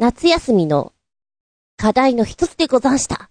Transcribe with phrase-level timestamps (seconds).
[0.00, 0.92] 夏休みの
[1.76, 3.30] 課題の一つでござんした。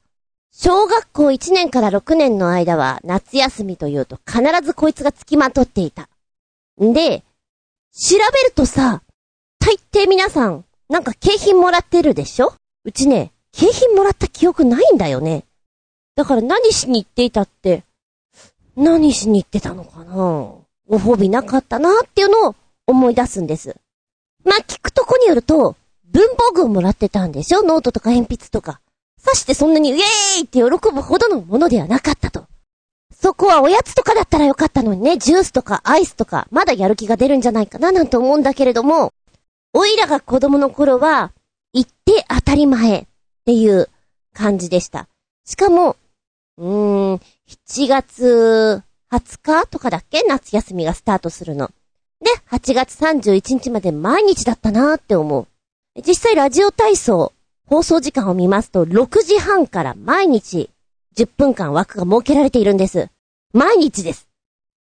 [0.51, 6.09] 小学校1年から6年の間は夏休みというと必ずこいつが付きまとっていた。
[6.83, 7.23] んで、
[7.93, 9.01] 調べるとさ、
[9.59, 12.53] 大抵皆さん、なんか景品もらってるでしょ？
[12.83, 15.45] うちね、景品もらった記憶ないんだよね。
[16.17, 17.85] だから何しに行っていたって、
[18.75, 20.13] 何しに行ってたのかな？
[20.13, 22.55] ご褒美なかったなっていうのを
[22.87, 23.77] 思い出すんです。
[24.43, 25.77] まあ、聞くとこによると、
[26.17, 27.61] 文房具をもらってたんでしょ？
[27.61, 28.81] ノートとか鉛筆とか。
[29.19, 30.01] さしてそんなにウェー
[30.39, 32.47] イって喜ぶほどのものではなかったと。
[33.13, 39.11] そこはおやつとかだったらよかったのにね、ジュースとかアイスとか、まだやる気が出るんじゃないかななんて思うんだけれども、
[39.73, 41.33] おいらが子供の頃は、
[41.73, 43.05] 行って当たり前っ
[43.45, 43.89] ていう
[44.33, 45.07] 感じでした。
[45.45, 45.97] しかも、
[46.57, 50.23] うーん、7月20日とかだっけ？
[50.23, 51.69] 夏休みがスタートするの。
[52.21, 55.47] で、8月31日まで毎日だったなーって思う。
[56.05, 57.33] 実際ラジオ体操、
[57.65, 60.69] 放送時間を見ますと、6時半から毎日
[61.15, 63.09] 10分間枠が設けられているんです。
[63.51, 64.27] 毎日です。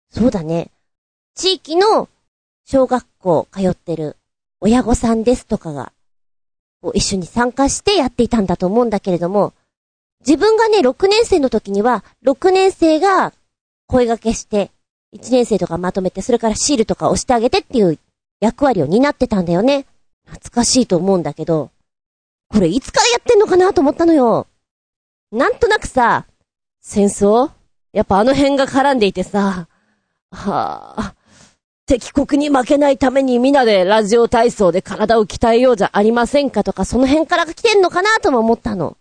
[0.10, 0.72] そうだね。
[1.36, 2.10] 地域の
[2.66, 4.16] 小学校通ってる
[4.60, 5.94] 親御さんですとかが、
[6.96, 9.54] 一緒に参加してやっていたんだと思うんだけれども、
[10.26, 13.34] 自分がね、6年生の時には、6年生が
[13.86, 14.72] 声掛けして、
[15.16, 18.00] 1年生とかまとめて、それからシールとか押してあげてっていう
[18.40, 19.86] 役割を担ってたんだよね。
[20.28, 21.72] 懐かしいと思うんだけど、
[22.50, 24.48] これいつからやってんのかなと思ったのよ。
[25.32, 26.26] なんとなくさ、
[26.80, 27.52] 戦争
[27.92, 29.68] やっぱあの辺が絡んでいてさ、
[30.32, 31.16] はあ、
[31.86, 38.98] 敵国に負けないためにみんなでラジオ体操で体を鍛えようじゃありませんかとか、その辺から来てんのかなとも思ったの。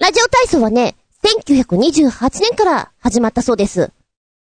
[0.00, 3.90] ラジオ体操はね、1928年から始まったそうです。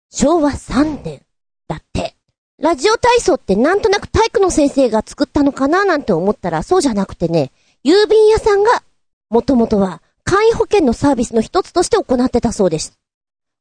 [0.09, 1.21] 昭和3年。
[1.67, 2.15] だって。
[2.61, 7.51] ラジオ体操ってなんとなく体育の先生が作ったのかななんて思ったらそうじゃなくてね、
[7.83, 8.83] 郵便屋さんが、
[9.31, 12.93] もともとは簡易保険のサービスの一つとして行ってたそうです。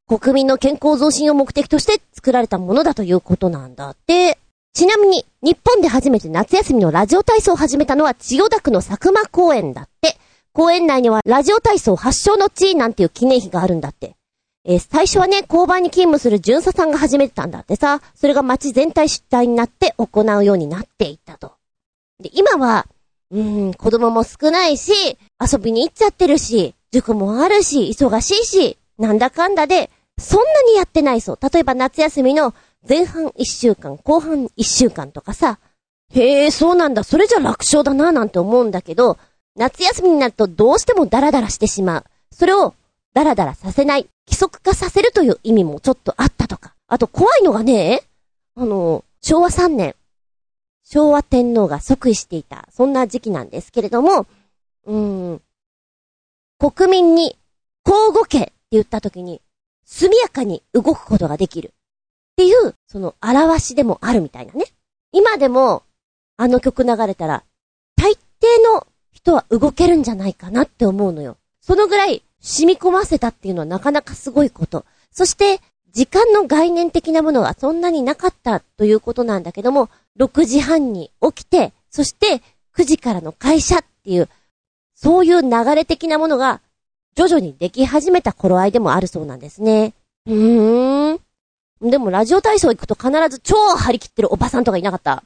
[0.07, 4.39] 国民の健康増進を目的として作られたものだということなんだって。
[4.75, 10.19] ちなみに、日本で初めて夏休みのラジオ体操を始めたのは千代田区の佐久間公園だって。
[10.53, 14.15] 公園内にはラジオ体操発祥の地なんていう記念碑があるんだって。
[14.65, 21.55] えー最初はね、交番に勤務する巡査さんが始めてたんだってさ、それが街全体主体になって行うようになっていったと。
[22.23, 22.87] で、今は、
[23.31, 24.93] うん、子供も少ないし、
[25.41, 31.39] 遊びに行っちゃってるし、塾もあるし、忙しいし、なんだかんだで、そんなにやってないそう。
[31.53, 32.53] 例えば夏休みの
[32.87, 35.59] 前半1週間、後半1週間とかさ、
[36.13, 39.17] へえ、そうなんだ、それじゃ楽勝だな、なんて思うんだけど、
[39.57, 42.05] 夏休みになるとどうしてもダラダラしてしまう。
[42.33, 42.75] それを
[43.13, 46.75] ダラダラさせない、規則化させるという意味もちょっとあったとか。
[46.87, 48.03] あと怖いのがね、
[48.55, 49.95] あの、昭和3年、
[50.85, 54.27] 昭和天皇が即位していた、そんな時期なんですけれども、
[54.87, 55.43] うーん、
[56.59, 57.37] 国民に、
[57.87, 59.41] 交互家って言った時に、
[59.85, 61.69] 速やかに動くことができる。
[61.69, 64.67] っていう、その表しでもあるみたいなね。
[65.13, 65.83] 今でも、
[66.37, 67.45] あの曲流れたら、
[67.97, 68.17] 大抵
[68.75, 71.37] の人は動けるんじゃないかなって思うのよ。
[71.61, 74.85] そのぐらい染み込ませたっていうのはなかなかすごいこと。
[75.13, 75.61] そして、
[75.93, 82.43] 時間の概念的なものはそんなになかったということなんだけども、6時半に起きて、そして
[82.77, 84.29] 9時からの会社っていう、
[84.95, 86.61] そういう流れ的なものが
[87.17, 89.95] 徐々にでき始めた頃合いでもあるそうなんですね。
[90.27, 91.21] うーん。
[91.83, 95.25] でもラジオ体操行くと必ず超張り切ってるおばさんとかいなかった。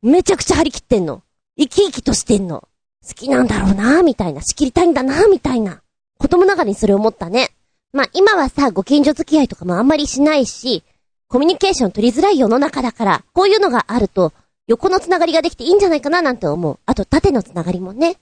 [0.00, 1.22] めちゃくちゃ張り切ってんの。
[1.58, 2.68] 生き生きとしてんの。
[3.06, 4.40] 好きなんだろうなみたいな。
[4.42, 5.82] 仕切りたいんだなみたいな。
[6.18, 7.50] 子供ながらにそれを思ったね。
[7.92, 10.82] まあ今はさ、ご近所付き合いとかもあんまりしないし、
[11.28, 14.32] コミュニケーション取りづらい世の中だから、こういうのがあると、
[14.66, 16.78] 横のつながりができていいんじゃないかななんて思う。
[16.86, 18.16] あと縦のつながりもね。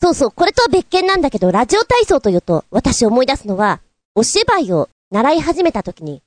[0.00, 3.80] そうそう、これとは別件なんだけど、ラジオ体操というと、私思い出すのは、
[4.14, 6.22] お芝居を習い始めた時に、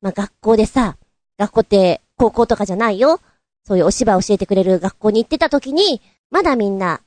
[0.00, 0.96] まあ学校でさ、
[1.38, 3.20] 学校って高校とかじゃないよ。
[3.66, 7.00] そういうお芝居を教えてくれる学校に行ってた時に、まだみんな、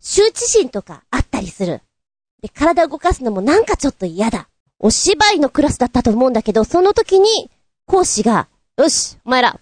[0.00, 1.80] 羞恥心とかあったりする。
[2.44, 4.50] で、体を動かすのもなんかちょっと嫌だ。
[4.78, 7.50] お芝居のクラスだったと思うんだけど、その時に、
[7.86, 9.58] 講師が、よし、お前ら、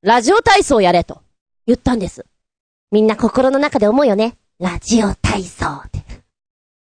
[0.00, 1.20] ラジオ体操やれと、
[1.66, 2.24] 言ったんです。
[2.90, 4.38] みんな心の中で思うよね。
[4.58, 6.02] ラジオ体操って。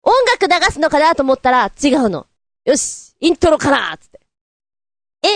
[0.02, 2.26] 音楽流すのかなと思ったら違うの。
[2.66, 4.20] よし、イントロからつって。
[5.22, 5.28] え？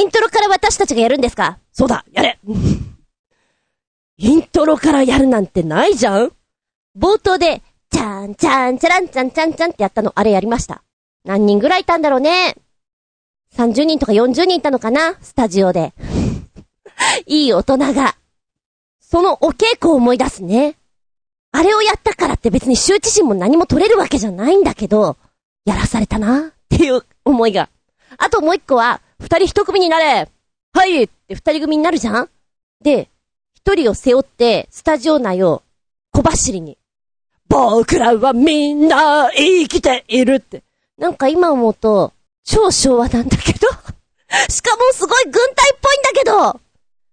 [0.00, 1.58] イントロから私たちがやるんですか？
[1.72, 2.38] そうだ、やれ
[4.18, 6.32] イントロからやるなんてないじゃん
[6.96, 10.82] 冒頭で、ちゃんちゃんちゃらんちゃんちゃんちゃんってやったの、あれやりました。
[11.24, 12.56] 何人ぐらいいたんだろうね。
[13.56, 15.18] 30人とか40人いたのかな？
[15.20, 15.92] スタジオで。
[17.26, 18.16] いい大人が。
[19.00, 20.76] そのお稽古を思い出すね。
[21.52, 25.16] あれをやったからって別に羞恥心も何も取れるわけじゃないんだけど、
[25.64, 27.68] やらされたなっていう思いが。
[28.18, 30.28] あともう一個は、二人一組になれ
[30.72, 32.30] はいって二人組になるじゃん
[32.82, 33.10] で、
[33.54, 35.62] 一人を背負って、スタジオ内を
[36.12, 36.78] 小走りに。
[37.50, 40.62] 僕らはみんな生きているって。
[40.96, 42.12] なんか今思うと、
[42.44, 43.58] 超昭和なんだけど。
[44.48, 45.42] しかもすごい軍隊
[45.74, 46.60] っぽいんだけど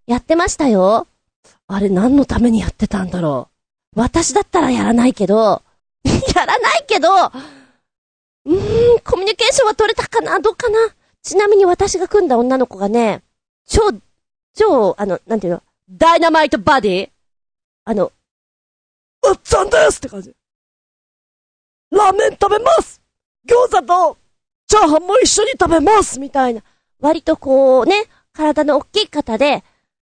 [0.05, 1.07] やってましたよ。
[1.65, 3.49] あれ何のためにやってたんだろ
[3.95, 3.99] う。
[3.99, 5.63] 私だったらやらないけど、
[6.35, 10.77] やらないけど、うーん、コミュニケーションは取れたかなどうかな
[11.23, 13.23] ちなみに私が組んだ女の子がね、
[13.67, 13.81] 超、
[14.55, 17.09] 超、あの、なんていうの、ダイナマイトバディ？
[17.85, 18.11] あの、
[19.31, 20.33] っちゃんですって感じ。
[21.91, 23.01] ラーメン食べます
[23.47, 24.17] 餃子と
[24.67, 26.61] チャーハンも一緒に食べますみたいな。
[26.99, 29.63] 割とこうね、体の大きい方で、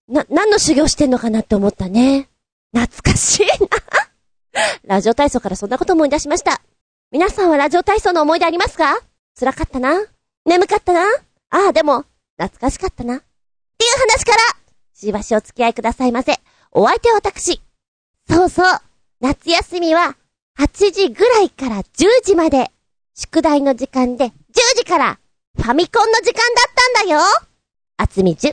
[0.07, 2.29] な、何の修行してんのかなって思ったね。
[2.73, 3.67] 懐かしいな。
[4.85, 6.61] ラジオ体操からそんなこと思い出しました。
[7.11, 8.99] 皆さんはラジオ体操の思い出ありますか？
[9.39, 10.03] 辛かったな
[10.45, 11.01] 眠かったな
[11.51, 12.05] ああ、でも、
[12.37, 13.17] 懐かしかったな。
[13.17, 14.37] っていう話から、
[14.93, 16.39] しばしお付き合いくださいませ。
[16.71, 17.61] お相手は私。
[18.27, 18.81] そうそう。
[19.21, 20.15] 夏休みは、
[20.57, 21.83] 8時ぐらいから10
[22.23, 22.71] 時まで、
[23.15, 24.31] 宿題の時間で10
[24.77, 25.19] 時から、
[25.57, 27.19] ファミコンの時間だったんだよ。
[27.97, 28.51] あつみじゅ。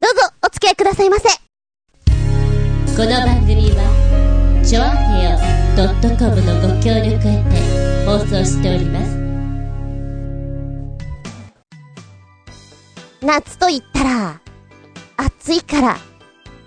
[0.00, 1.28] どうぞ、お付き合いくださいませ。
[1.28, 5.38] この番組はちょあへよ
[6.16, 9.18] .com のご協力へて放送しております
[13.20, 14.40] 夏と言ったら、
[15.18, 15.98] 暑いから、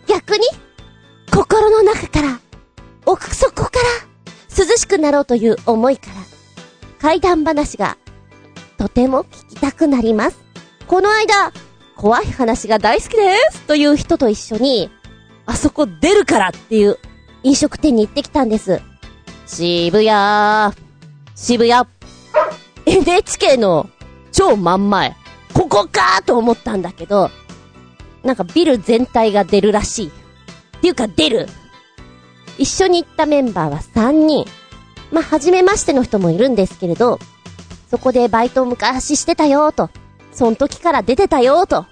[0.07, 0.45] 逆に、
[1.33, 2.39] 心の中から、
[3.05, 6.13] 奥底から、涼しくなろうという思いから、
[6.99, 7.97] 怪談話が、
[8.77, 10.39] とても聞きたくなります。
[10.87, 11.51] この間、
[11.95, 14.89] 怖い話が大好きですという人と一緒に、
[15.45, 16.97] あそこ出るからっていう
[17.43, 18.81] 飲食店に行ってきたんです。
[19.47, 20.75] 渋谷、
[21.35, 21.87] 渋谷、
[22.85, 23.89] NHK の
[24.31, 25.15] 超真ん前。
[25.53, 27.29] ここかと思ったんだけど、
[28.23, 30.07] なんかビル全体が出るらしい。
[30.07, 30.11] っ
[30.81, 31.47] ていうか出る
[32.57, 34.45] 一緒に行ったメンバーは3人。
[35.11, 37.19] まあ、初めましての人もいるんですけれど、
[37.89, 39.89] そこでバイト昔してたよと。
[40.31, 41.85] その時から出てたよと。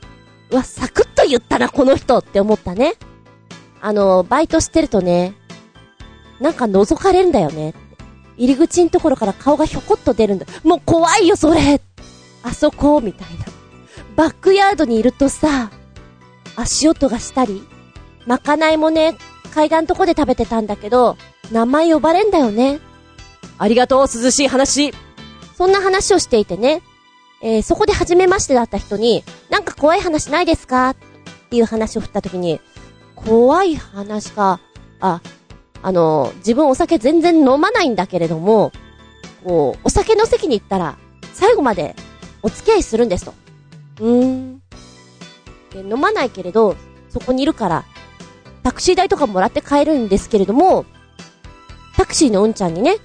[0.52, 2.94] うわ、サクッと言ったな、この人って思ったね。
[3.82, 5.34] あの、バイトしてるとね、
[6.40, 7.74] なんか覗かれるんだよね。
[8.38, 10.46] 入り口のところから顔がひょこっと出るんだ。
[10.64, 11.82] もう怖いよ、それ
[12.44, 13.46] あそこ、みたいな。
[14.16, 15.70] バックヤードにいるとさ、
[16.56, 17.62] 足音がしたり、
[18.26, 19.18] まかないもね、
[19.50, 21.18] 階段とこで食べてたんだけど、
[21.52, 22.80] 名前呼ばれんだよね。
[23.58, 24.94] ありがとう、涼しい話。
[25.58, 26.82] そんな話をしていてね、
[27.42, 30.92] えー、そこで初めましてだった人に、なんか怖い話ないですか？
[30.92, 30.96] っ
[31.50, 32.62] ていう話を振った時に、
[33.16, 34.60] 怖い話か、
[35.00, 35.22] あ、
[35.82, 38.72] あの、自分お酒全然飲まないんだけれども、
[39.44, 40.98] こう、お酒の席に行ったら、
[41.34, 41.96] 最後まで
[42.42, 43.34] お付き合いするんですと。
[44.02, 44.62] うーん。
[45.72, 46.76] で、飲まないけれど、
[47.10, 47.86] そこにいるから、
[48.70, 50.86] タクシー代とかもらって帰るんですけれども、
[51.98, 52.98] タクシーのうんちゃんにね、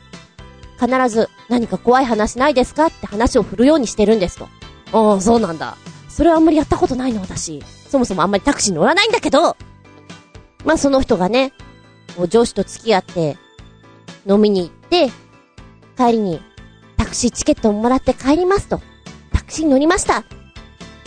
[0.78, 4.48] 必ず何か怖い話ないですかって話を振るようにしてるんですと。
[4.92, 5.78] ああ、そうなんだ。
[6.10, 7.64] それはあんまりやったことないの、私。
[7.88, 9.56] そもそもあんまりタクシー乗らないんだけど、
[10.66, 11.54] まあその人がね、
[12.18, 13.38] もう上司と付き合って、
[14.28, 15.10] 飲みに行って、
[15.96, 16.42] 帰りに、
[16.98, 18.82] タクシーチケットをもらって帰りますと。
[19.32, 20.24] タクシーに乗りました。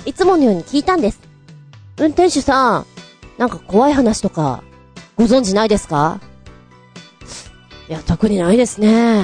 [0.06, 1.22] いつものように聞いたんです。
[2.00, 2.88] 運転手さん、
[3.38, 4.64] なんか怖い話とか、
[5.16, 6.20] ご存知ないですか？
[7.90, 9.24] いや、特にないですね。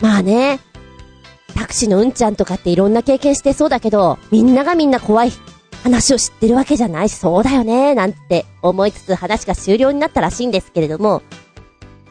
[0.00, 0.60] まあね、
[1.54, 5.32] タクシーのうんちゃんとかっていろんな経験してそうだけど、みんながみんな怖い
[5.82, 11.22] 話を知ってるわけじゃないし、そうだよね、なんて思いつつ話が終了になったらしいんですけれども、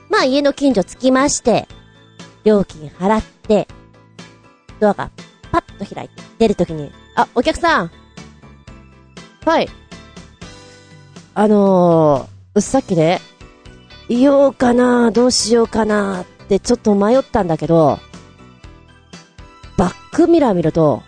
[0.10, 1.68] まあ家の近所着きまして、
[2.44, 3.68] 料金払って、
[4.80, 5.12] ドアが
[5.52, 7.92] パッと開いて、出るときに、あ、お客さん。
[9.46, 9.70] はい。
[11.34, 13.22] あのー、さっきね、
[14.10, 18.00] 言おうかな、どうしようかなってちょっと迷ったんだけど、
[19.78, 21.04] バックミラー見ると、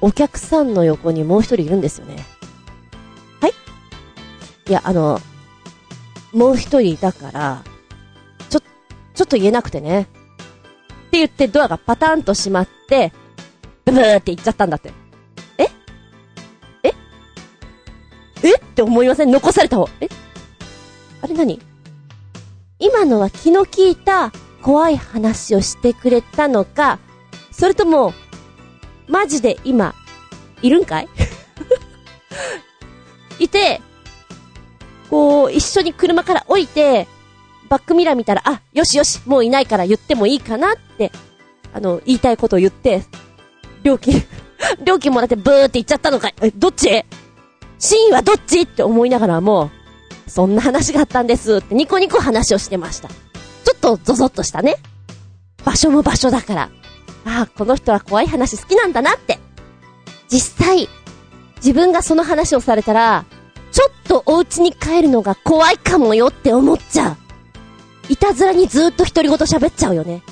[0.00, 2.24] お客さんの横にもう一人いるんですよね。
[3.40, 3.52] はい？
[4.68, 5.20] いや、あの、
[6.32, 7.62] もう一人いたから、
[8.48, 10.02] ちょちょっと言えなくてね。
[10.02, 10.04] っ
[11.12, 13.12] て言ってドアがパタンと閉まって、
[13.84, 14.92] ブブーって言っちゃったんだって。
[18.42, 18.54] え？
[18.56, 19.30] って思いません？
[19.30, 19.88] 残された方？
[20.00, 20.08] え？
[21.22, 21.60] あれ何？
[22.78, 26.98] 今のは気の利いた怖い話をしてくれたのか、
[27.50, 28.12] それとも、
[29.08, 29.94] マジで今、
[30.62, 31.08] いるんかい？
[33.38, 33.80] いて、
[35.10, 37.06] こう、一緒に車から降りて、
[37.68, 41.10] バックミラー見たら、あ、よしよし、もういないから言ってもいいかなって、
[41.72, 43.02] あの、言いたいことを言って、
[43.82, 44.22] 料金、
[44.84, 46.34] 料金もらってブーって言っちゃったのかい？
[46.42, 47.04] え、どっち？
[47.82, 48.60] 真意はどっち？
[48.60, 49.72] って思いながらも、
[50.28, 53.08] そんな話があったんですってニコニコ話をしてました。
[53.08, 53.14] ちょ
[53.76, 54.76] っとゾゾッとしたね。
[55.64, 56.70] 場所も場所だから。
[57.24, 59.40] ああ、この人は怖い話好きなんだなって。
[60.28, 60.88] 実際、
[61.56, 63.24] 自分がその話をされたら、
[63.72, 67.16] ちょっとお家に帰るのが怖いかもよって思っちゃう。
[68.08, 70.22] いたずらにずーっと独り言喋っちゃうよね。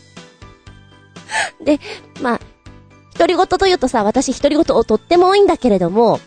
[1.64, 1.80] で、
[2.20, 2.40] まあ、
[3.18, 6.20] 独り言というとさ、私独り言をとっても多いんだけれども、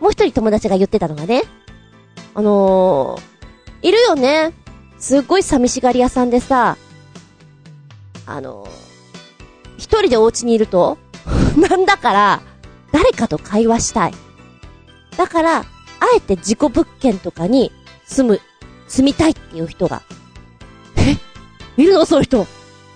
[0.00, 1.42] もう一人友達が言ってたのがね、
[2.34, 4.52] あのー、いるよね。
[4.98, 6.76] すっごい寂しがり屋さんでさ、
[8.26, 8.70] あのー、
[9.78, 10.98] 一人でお家にいると、
[11.56, 12.42] なんだから、
[12.92, 14.14] 誰かと会話したい。
[15.16, 15.64] だから、あ
[16.16, 17.72] えて自己物件とかに
[18.06, 18.40] 住む、
[18.88, 20.02] 住みたいっていう人が。
[20.96, 21.16] え？
[21.80, 22.04] いるの？
[22.04, 22.46] そういう人。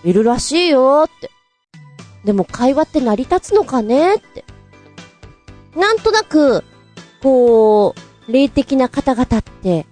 [0.05, 1.31] いるらしいよって。
[2.25, 4.45] でも会話って成り立つのかねって。
[5.77, 6.65] なんとなく、
[7.23, 7.95] こ
[8.29, 9.87] う、霊的な方々って、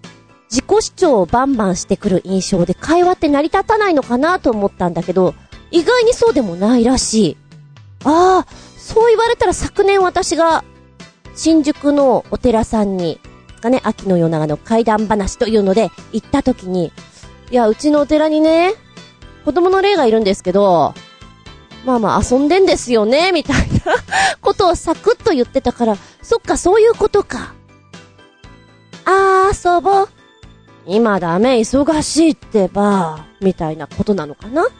[0.51, 5.35] 自己主張をバンバンしてくる印象で会話って成り立たないのかなと思ったんだけど、
[5.71, 7.37] 意外にそうでもないらしい。
[8.05, 8.47] ああ、
[8.77, 10.65] そう言われたら昨年私が
[11.35, 13.19] 新宿のお寺さんに、
[13.61, 16.93] がね、秋の夜長の怪談話というので行った時に、
[17.51, 18.75] いや、うちのお寺にね、
[19.45, 20.95] 子供の霊がいるんですけど、
[21.85, 23.95] まあまあ遊んでんですよね、 みたいな
[24.41, 27.55] ことをサクッと言ってたから、そっか、そういうことか。
[29.05, 30.09] あー、遊ぼう。
[30.87, 34.71] 今ダメ、忙しいってば、みたいなことなのかなう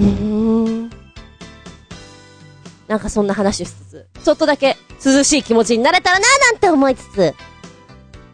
[0.00, 0.90] ーん。
[2.86, 7.34] なんかそんな話しつつ、ちょっとだけ涼しい気持ちになれたらなーなんて思いつつ、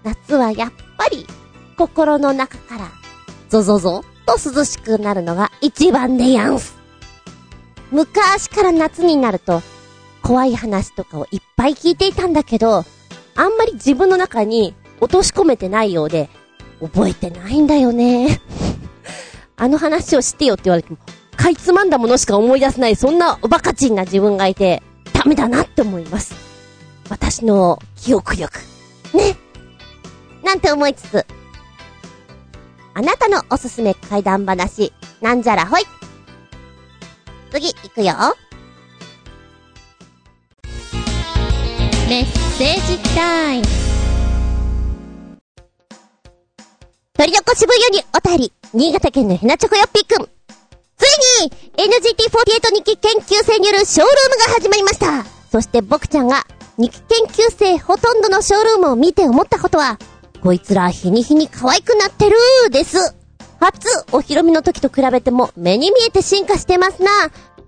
[0.04, 1.26] 夏はやっぱり
[1.76, 2.90] 心の中から
[3.48, 6.83] ゾゾゾと涼しくなるのが一番でやんす。
[7.90, 9.62] 昔から夏になると
[10.24, 12.84] 怖い話とかをいっぱい聞いていたんだけど、
[13.36, 16.30] あんまり自分の中に落とし込めてないようで、
[16.80, 18.40] 覚えてないんだよね。
[19.56, 20.96] あの話をしてよって言われても、
[21.36, 26.34] かいつまんだものしか思い出せない、そんなおバカチンな自分がいて、ダメだなって思います。
[27.10, 28.58] 私の記憶力。
[29.12, 29.36] ね。
[30.42, 31.26] なんて思いつつ、
[32.94, 35.82] あなたのおすすめ怪談話、なんじゃらほい。
[37.54, 38.14] 次、行くよ。
[42.08, 42.24] メッ
[42.58, 43.64] セージタイム
[47.16, 50.26] 鳥のこ渋谷にお便り、新潟県のヘナチョコヨッピーくん。
[50.96, 51.04] つ
[51.42, 55.24] いに、NGT48 日記研究生によるショールームが始まりました。
[55.52, 56.44] そして僕ちゃんが、
[56.76, 60.00] 日記研究生ほとんどのショールームを見て思ったことは、
[60.42, 63.14] こいつら日に日に可愛くなってるーです。
[63.64, 67.10] 初お披露目の時と比べても目に見えて進化してますな。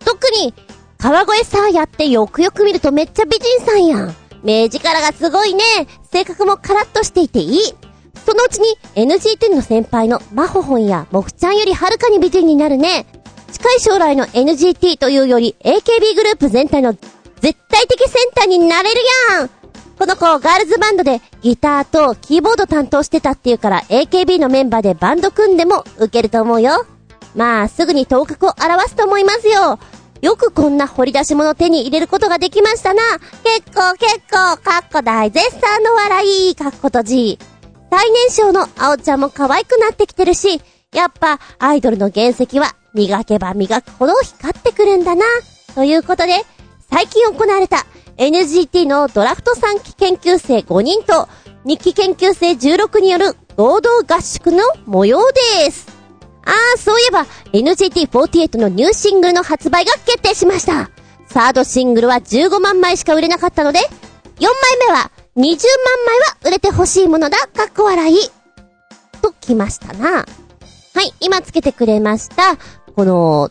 [0.05, 0.53] 特に、
[0.99, 4.15] 川越サーヤってよくよく見るとめっちゃ美人さんやん。
[4.43, 5.63] 目力がすごいね。
[6.13, 7.61] 性格もカラッとしていていい。
[8.27, 13.07] そのうちに NGT の先輩のマホホンやモフちゃんよりはるかに美人になるね。
[13.51, 19.01] 近い将来の NGT というより AKB グループ全体の絶対的センターになれる
[19.31, 19.49] やん
[19.99, 26.85] この子、ガールズバンドでギターとキーボード担当してたっていうから AKB のメンバーでバンド組んでも受けると思うよ。
[27.37, 29.79] まあ、すぐに頭角を表すと思いますよ。
[30.23, 33.03] よくこんな掘り出し物手に入れることができましたな。
[33.45, 37.39] 結構結構、かっこ大絶賛の笑い、かっことじ。
[37.93, 40.61] 最年少の青ちゃんも可愛くなってきてるし、
[40.93, 45.25] やっぱアイドルの原石は磨けば磨くほど光ってくるんだな。
[45.77, 46.45] ということで、
[46.91, 47.87] 最近行われた
[48.19, 51.29] NGT のドラフト3期研究生5人と
[51.65, 55.21] 日記研究生16による合同合宿の模様
[55.65, 55.87] です。
[56.45, 60.91] あー、そういえば NGT48 のニューシングルの発売が決定しました。
[61.27, 64.53] サードシングルは15万枚しか売れなかったので、4枚
[64.89, 65.55] 目は20万
[66.07, 68.17] 枚は売れてほしいものだ、かっこ笑い。
[69.21, 70.25] ときましたな。
[70.95, 72.57] はい、今つけてくれました、
[72.95, 73.51] この、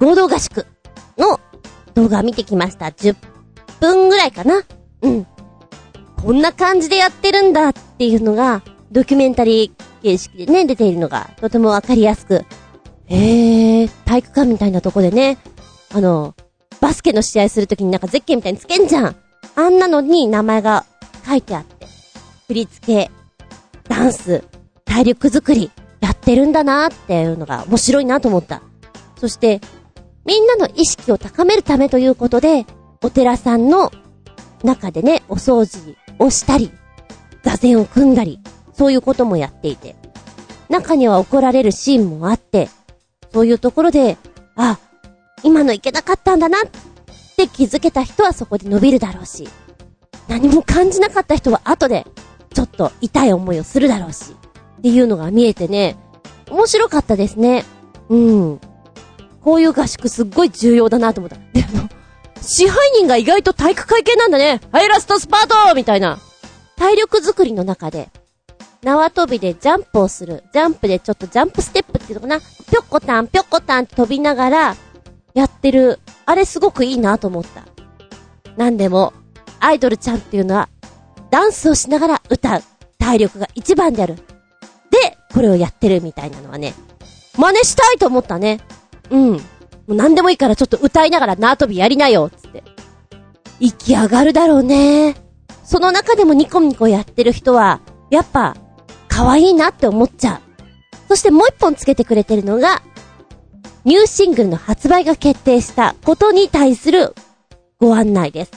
[0.00, 0.66] 合同合宿
[1.18, 1.38] の
[1.94, 2.86] 動画見てきました。
[2.86, 3.29] 10
[3.80, 4.62] 分ぐらいかな。
[5.02, 5.26] うん。
[6.22, 12.44] こんな感じでやってるんだっていうのが、ドキュメンタリー形式でね、出ているのがとてもわかりやすく。
[13.06, 15.38] へー、体育館みたいなとこでね、
[15.92, 16.34] あの、
[16.80, 19.16] バスケの試合するときになんかゼッケンみたいにつけんじゃん。
[19.56, 20.84] あんなのに名前が
[21.26, 21.86] 書いてあって。
[22.46, 23.10] 振り付け、
[23.88, 24.44] ダンス、
[24.84, 25.70] 体力作り、
[26.00, 28.62] やってるんだなーっていうのが面白いなと思った。
[29.16, 29.60] そして、
[30.24, 32.66] みんなの意識を高めるためということで、
[33.02, 33.90] お寺さんの
[34.62, 36.70] 中でね、お掃除をしたり、
[37.42, 38.40] 座禅を組んだり、
[38.74, 39.96] そういうこともやっていて。
[40.68, 42.68] 中には怒られるシーンもあって、
[43.32, 44.18] そういうところで、
[44.54, 44.78] あ、
[45.42, 46.62] 今のいけなかったんだなっ
[47.36, 49.48] て気づけた人はそこで伸びるだろうし、
[50.28, 52.06] 何も感じなかった人は後で、
[52.52, 54.36] ちょっと痛い思いをするだろうし、
[54.78, 55.96] っていうのが見えてね、
[56.50, 57.64] 面白かったですね。
[58.10, 58.60] うん。
[59.40, 61.36] こういう合宿すっごい重要だなと思った。
[61.54, 61.88] でも、
[62.40, 64.60] 支配人が意外と体育会系なんだね。
[64.72, 66.18] はい、ラストスパートみたいな。
[66.76, 68.08] 体力作りの中で、
[68.82, 70.44] 縄跳びでジャンプをする。
[70.52, 72.40] ジャンプでちょっとジャンプステップっていうのかな。
[72.40, 74.76] ぴょっこたん、ぴょっこたん飛びながら、
[75.34, 76.00] やってる。
[76.26, 77.64] あれすごくいいなと思った。
[78.56, 79.12] なんでも、
[79.60, 80.68] アイドルちゃんっていうのは、
[81.30, 82.62] ダンスをしながら歌う。
[82.98, 84.16] 体力が一番である。
[84.16, 84.22] で、
[85.32, 86.74] これをやってるみたいなのはね、
[87.36, 88.60] 真似したいと思ったね。
[89.10, 89.40] うん。
[89.90, 92.62] もう何でもいいからちょっと歌いながら縄跳びやりなよ、つって。
[93.58, 95.16] 息上がるだろうね。
[95.64, 98.56] その中でもニコニコやってる人は、やっぱ、
[99.08, 100.40] 可愛いなって思っちゃう。
[101.08, 102.82] そしてもう一本つけてくれてるのが、
[103.84, 107.12] ニューシングルの発売が決定したことに対する
[107.80, 108.52] ご案内です。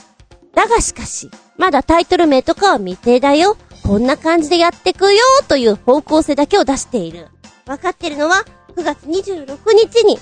[0.54, 3.56] だがしかし、まだタイトル名とかは未定だよ。
[3.82, 7.26] こんな感じでやってくよという方向性だけを出している。
[7.66, 8.44] わかってるのは
[8.76, 10.16] 9月26日に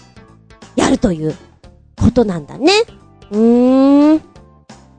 [0.76, 1.34] やるという
[1.98, 2.72] ことなんだね。
[3.30, 4.22] うーん。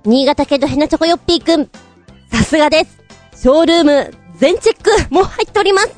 [0.06, 1.70] 新潟県のヘナチョコヨッピーくん。
[2.32, 2.98] さすがです。
[3.42, 5.96] ショールーム全チェックもう入っております。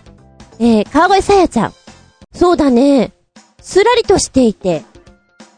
[0.59, 1.73] えー、川越さやちゃん。
[2.33, 3.13] そうだね。
[3.61, 4.83] すらりとしていて、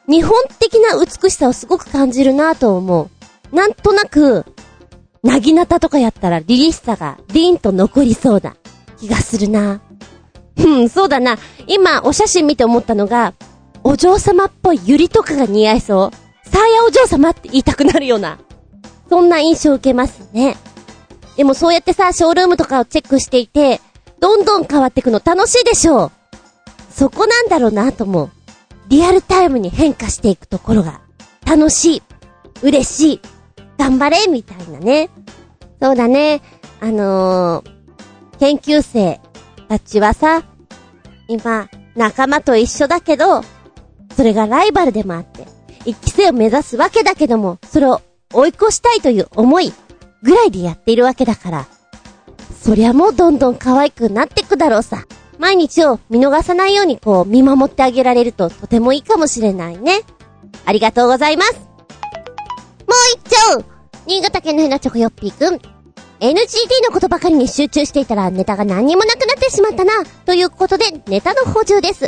[0.07, 3.09] 日本的な美しさをすごく感じるなぁと思
[3.51, 3.55] う。
[3.55, 4.45] なんとなく、
[5.23, 8.55] なぎなたとかやったら凛々しさがリーンと残りそうな
[8.97, 9.81] 気がするな。
[10.57, 11.37] うん、そうだな。
[11.67, 13.33] 今、お写真見て思ったのが、
[13.89, 16.49] お嬢様っぽいユリとかが似合いそう。
[16.49, 18.37] サーヤお嬢様って言いたくなるような。
[19.07, 20.57] そんな印象を受けますね。
[21.37, 23.79] でもそうやってさ、ショールームとかをチェックしていて、
[24.19, 26.11] どんどん変わってくの楽しいでしょう。
[26.91, 28.31] そこなんだろうなと思う。
[28.89, 30.99] リアルタイムに変化していくところが、
[31.45, 32.03] 楽しい、
[32.63, 33.21] 嬉しい、
[33.77, 35.09] 頑張れみたいなね。
[35.81, 36.41] そうだね。
[36.81, 39.21] あのー、研究生
[39.69, 40.43] たちはさ、
[41.29, 43.43] 今、仲間と一緒だけど、
[44.17, 45.45] それがライバルでもあって、
[45.85, 48.01] 一期生を目指すわけだけども、それを
[48.33, 49.71] 追い越したいという思い
[50.23, 51.67] ぐらいでやっているわけだから、
[52.59, 55.05] そりゃもうどんどん可愛くなってくだろうさ。
[55.37, 60.01] 毎日を見逃さないようにこう見守ってあげられるととてもいいかもしれないね。
[60.65, 61.53] ありがとうございます。
[61.53, 61.69] もう
[63.15, 63.63] 一丁
[64.07, 65.59] 新潟県のヘナチョコヨッピーくん。
[66.19, 66.31] NGT
[66.87, 70.03] のことばかりに集中していたらネタが何にもなくなってしまったな。
[70.25, 72.07] ということでネタの補充です。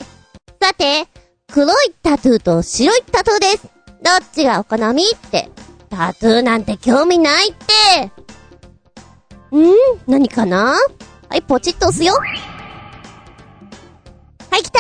[0.60, 1.08] さて、
[1.52, 3.68] 黒いタトゥーと白いタトゥーです。
[4.02, 5.50] どっちがお好みって。
[5.90, 7.66] タトゥーなんて興味ないって。
[9.56, 9.74] ん？
[10.08, 10.76] 何かな？
[11.28, 12.14] はい、ポチッと押すよ。
[12.14, 12.24] は
[14.58, 14.80] い、来た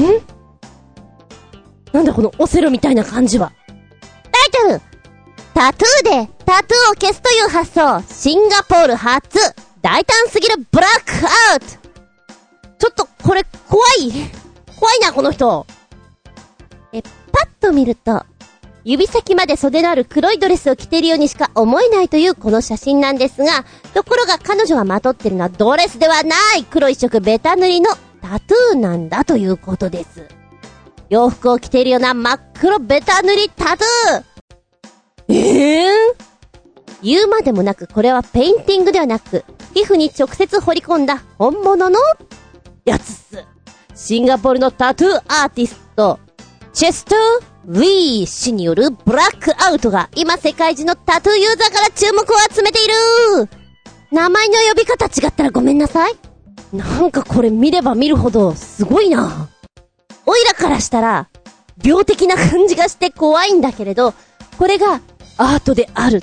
[0.00, 0.02] ん
[1.92, 3.52] なんだこのオセロみたいな感じは。
[4.30, 4.82] タイトル
[5.54, 8.02] タトゥーでタトゥーを消すという発想。
[8.06, 9.38] シンガポール初。
[9.80, 11.12] 大胆すぎるブラック
[11.52, 11.66] アウト。
[12.78, 14.12] ちょっと、これ、怖い
[14.80, 15.66] 怖いな、この人。
[16.94, 17.08] え、パ
[17.44, 18.24] ッと見ると、
[18.82, 27.90] 指先まで袖のある黒いドレスを着ているようにしか思えないというこの写真なんですが、ところが彼女がまとってるのはドレスではない黒一色ベタ塗りの
[28.22, 30.26] タトゥーなんだということです。
[31.10, 34.24] 洋服を着ているような真っ黒ベタ塗りタトゥー
[35.28, 35.92] ええー、
[37.02, 41.98] 言うまでもなくこれはペインティングではなく、皮膚に直接彫り込んだ本物の
[42.86, 43.59] やつっす。
[43.94, 46.18] シンガポールのタトゥーアーティスト、
[46.72, 47.16] チェスト
[47.66, 53.48] ウィー氏によるブラックアウトが今世界中のタトゥーユーザーから注目を集めている
[54.10, 56.12] 名前の呼び方違ったらごめんなさい。
[56.72, 59.48] なんかこれ見れば見るほどすごいな。
[60.26, 61.28] おいらからしたら、
[61.82, 64.14] 病的な感じがして怖いんだけれど、
[64.58, 65.00] これが
[65.36, 66.22] アートである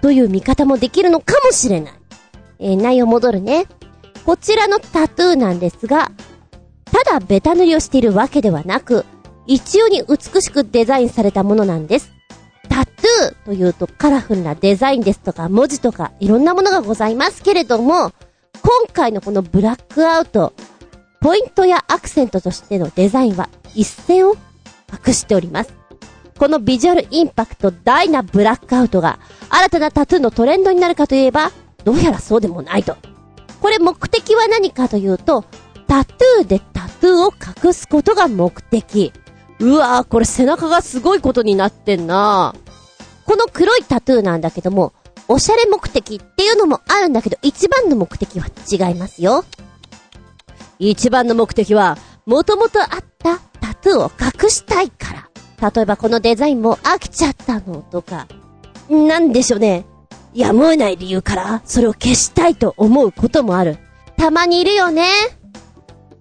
[0.00, 1.92] という見方もできるのかもしれない。
[2.58, 3.66] えー、内容戻るね。
[4.26, 6.10] こちらのタトゥーなんですが、
[6.92, 9.04] ただベタ塗りをしているわけではなく、
[9.46, 12.12] 一様に美しくデザインされたものなんです。
[12.68, 18.12] タトゥーというとカラフルなデザインですとか文字とかいろんなものがございますけれども、
[18.62, 20.52] 今回のこのブラックアウト、
[21.20, 24.36] ポイントやアクセントとしてのデザインは一線を
[25.06, 25.72] 隠しております。
[26.38, 31.50] このビジュアルインパクト大なブラックアウトが新たなタトゥーのトレンドになるかといえば、
[31.84, 32.96] どうやらそうでもないと。
[33.60, 35.44] これ目的は何かというと、
[35.88, 37.32] タトゥーでタトゥーを
[37.66, 39.12] 隠すことが目的。
[39.58, 42.54] うわぁ、これ背中がすごいことになってんな
[43.24, 44.92] この黒いタトゥーなんだけども、
[45.26, 49.44] おしゃれ目的っていうのもあるんだけど、一番の目的は違いますよ。
[50.78, 54.10] 一番の目的は、もともとあったタトゥーを
[54.42, 55.14] 隠したいか
[55.60, 55.70] ら。
[55.70, 58.28] 例えばこのデザインも飽きちゃったのとか、
[58.88, 59.84] なんでしょうね。
[60.34, 63.78] やむを得ない理由から、それを消したいと思うこともある。
[64.16, 65.04] たまにいるよね。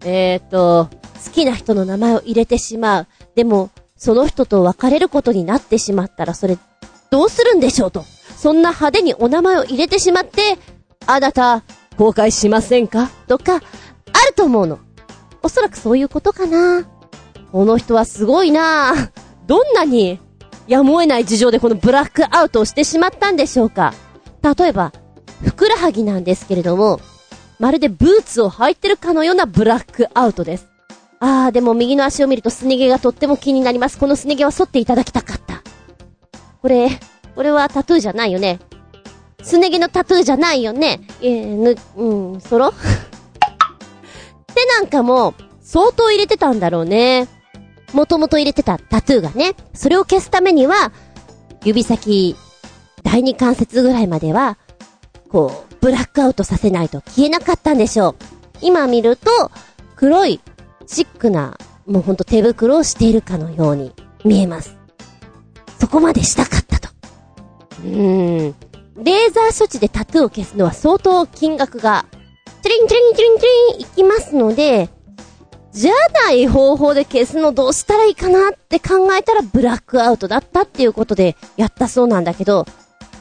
[0.03, 0.89] えーと、
[1.25, 3.07] 好きな人の名前を入れてしまう。
[3.35, 6.57] でも、その人と別れることになってしまったら、それ、
[7.09, 8.05] どうするんでしょうと。
[8.37, 10.59] そんな派手にお名前を入れてしまって、
[11.05, 11.63] あなた、
[11.97, 13.09] 後悔しませんか？
[13.27, 13.63] とか、ある
[14.35, 14.79] と思うの。
[15.41, 16.87] おそらくそういうことかな。
[17.51, 18.93] この人はすごいな
[19.47, 20.19] どんなに、
[20.67, 23.93] やむを得ない事情でこのブラックアウトをしてしまったんでしょうか。
[24.43, 24.91] 例えば、
[25.43, 26.99] ふくらはぎなんですけれども、
[27.59, 30.67] まるでブーツを履いてるかのようなブラックアウトです。
[31.19, 33.97] あー、でも右の足を見るとすね毛がとっても気になります。
[33.97, 35.63] このすね毛は剃っていただきたかった。
[36.61, 36.89] これ、
[37.35, 38.59] これはタトゥーじゃないよね。
[39.41, 41.01] すね毛のタトゥーじゃないよね。
[41.21, 42.73] えー、ぬ、うん、そろ
[44.53, 47.27] 手なんかも、相当入れてたんだろうね。
[47.93, 49.55] もともと入れてたタトゥーがね。
[49.73, 50.91] それを消すためには、
[51.63, 52.35] 指先、
[53.03, 54.57] 第二関節ぐらいまでは、
[55.29, 58.15] こう、ブラックアウトさせないと消えなかったんでしょう。
[58.61, 59.51] 今見ると、
[59.95, 60.41] 黒い、
[60.85, 63.93] シックな、もうほんと手袋をしているかのように
[64.25, 64.77] 見えます。
[65.79, 66.89] そこまでしたかったと。
[67.83, 68.55] うーん。
[69.03, 72.05] レーザー処置でタトゥーを消すのは相当金額が、
[72.63, 74.89] チリンチリンチリンチリンいきますので、
[75.71, 75.93] じゃ
[76.25, 82.65] ない方法で消すのどうしたらいいかなって考えたらブラックアウトだったっていうことでやったそうなんだけど、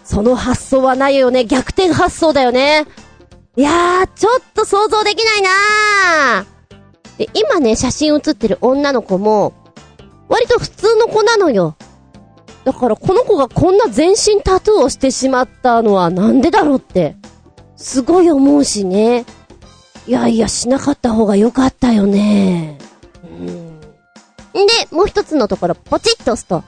[0.07, 1.45] その発想はないよね。
[1.45, 2.87] 逆転発想だよね。
[3.57, 7.19] いやー、ちょっと想像できないなー。
[7.19, 9.53] で、今ね、写真写ってる女の子も、
[10.29, 11.77] 割と普通の子なのよ。
[12.65, 17.17] だからこの子がこんな全身タトゥーをしてしまったのはなんでだろうって、
[17.77, 19.25] すごい思うしね。
[20.07, 22.79] いやいや、しなかった方が良かったよね。
[23.25, 23.81] うん。
[24.53, 24.61] で、
[24.93, 26.63] もう一つのところ、ポチッと押すと、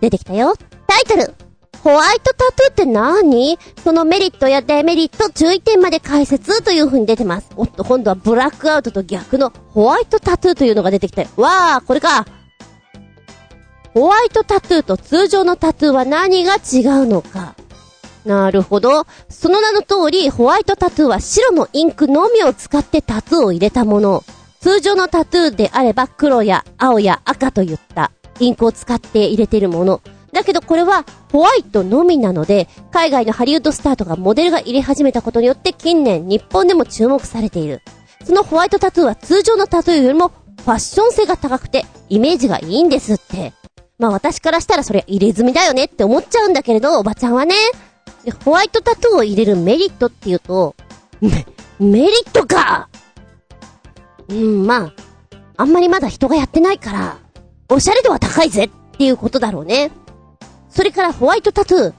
[0.00, 0.54] 出てきたよ。
[0.86, 1.47] タイトル
[1.82, 3.58] ホワイトタトゥーって何？
[3.82, 7.50] そのメリットやデメリット、注意点まで解説という風に出てます。
[7.56, 12.26] おっと、今度はブラックアウトと逆のホワイトタトゥーというのが出てきて、わー、これか。
[13.94, 17.54] ホワイトタトゥーと通常のタトゥーは何が違うのか。
[18.24, 19.06] なるほど。
[19.28, 24.24] その名の通り、ホワイトタトゥーは白のインクのみを使ってタトゥーを入れたもの。
[24.60, 28.10] 通常のタトゥーであれば黒や青や赤といった
[28.40, 30.02] インクを使って入れているもの。
[30.38, 37.82] だけどこれはホワイトのみなので、海外のハリウッドスターとかモデルが入れ始めたことによって近年日本でも注目されている。
[38.24, 43.52] そのホワイトタトゥーは通常のタトゥーよりもファッション性が高くてイメージがいいんですって。
[43.98, 47.56] まあ私からしたらそれ入れ墨だよねって思っちゃうんだけれど、おばちゃんはね。
[48.24, 50.76] で、ホワイトタトゥーを入れるメリットっていうと、
[51.20, 51.46] め、
[51.80, 52.88] メリットか
[54.28, 54.92] うん、まあ、
[55.56, 57.18] あんまりまだ人がやってないから、
[57.68, 59.90] おしゃれ度は高いぜっていうことだろうね。
[60.78, 61.94] それからホワイトタトゥー、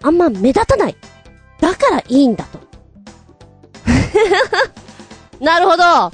[0.00, 0.96] あんま目立たない。
[1.60, 2.58] だからいいんだと。
[5.44, 6.10] なるほど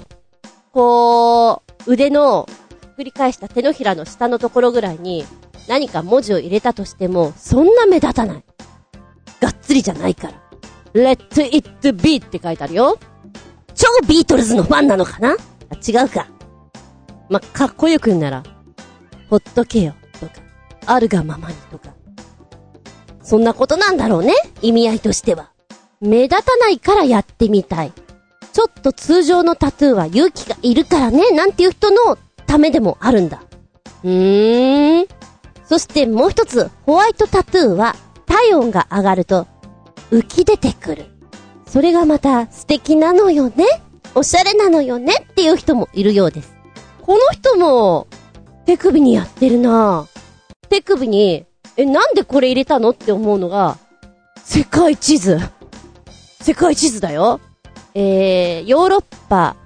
[0.72, 2.49] こう、腕の、
[2.99, 5.25] 繰り返した手のひらの下のところぐらいに、
[5.68, 8.44] 何か文字を入れたとしても、そんな目立たない。
[9.40, 10.33] がっつりじゃないから。
[10.92, 12.99] Let it be って書いてあるよ。
[13.77, 15.37] 超ビートルズのファンなのかな？
[15.70, 16.27] あ、違うか。
[17.29, 18.42] ま、かっこよく言うなら、
[19.31, 19.94] ほっとけよ、
[20.87, 21.90] あるがままにとか。
[23.22, 25.51] そんなことなんだろうね、意味合いとしては。
[26.01, 27.92] 目立たないからやってみたい。
[28.53, 33.42] ちょっと通常のタトゥーは勇気がいるからね、なんていう人のためでもあるんだ。
[34.05, 35.07] うーん。
[35.64, 37.96] そしてもう一つ、ホワイトタトゥーは
[38.27, 39.46] 体温が上がると
[40.11, 41.07] 浮き出てくる。
[41.66, 43.66] それがまた素敵なのよね
[44.14, 46.55] おしゃれなのよねっていう人もいるようです。
[47.03, 48.07] この人も
[48.64, 50.15] 手首にやってるなぁ
[50.66, 53.79] 手首に、え、なんでこれ入れたのって思うのが、
[54.44, 55.38] 世界地図。
[56.40, 57.40] 世界地図だよ。
[57.94, 59.57] えー、ヨーロッパ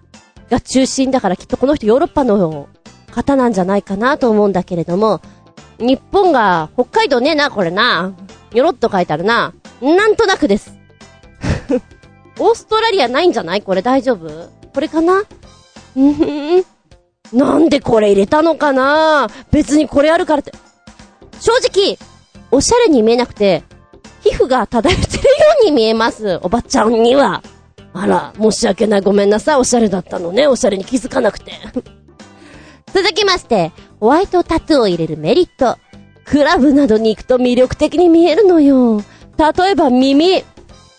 [0.50, 2.68] が中心だからきっとこの人ヨーロッパの
[3.10, 5.20] 方なんじゃないかなと思うんだけれども、
[5.78, 8.12] 日本が北海道ねえな、これな。
[8.52, 9.52] よろっと書いてあるな。
[9.80, 10.74] なんとなくです。
[12.38, 15.24] オーストラリアないんじゃないこれ大丈夫これかな
[15.96, 16.24] うんふ
[16.60, 16.64] ん。
[17.32, 20.52] なんでこれ入れたのかな別にこれあるからって。
[21.40, 21.98] 正直、
[22.50, 23.62] おしゃれに見えなくて、
[24.22, 25.28] 皮膚が漂ってるよ
[25.62, 26.38] うに見えます。
[26.42, 27.42] おばちゃんには。
[27.94, 29.00] あら、申し訳ない。
[29.00, 29.56] ごめんなさい。
[29.56, 30.46] おしゃれだったのね。
[30.46, 31.52] おしゃれに気づかなくて。
[32.92, 35.78] 続きまして、ホワイトタトゥーを入れるメリット。
[36.24, 39.02] クラブなどに行くと魅力的に見えるのよ。
[39.38, 40.44] 例えば耳。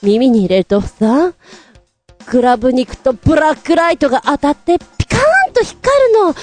[0.01, 1.33] 耳に入れるとさ、
[2.25, 5.19] クラブに行くとブラックライトが当たってピカー
[5.51, 5.79] ンと光
[6.13, 6.35] るの。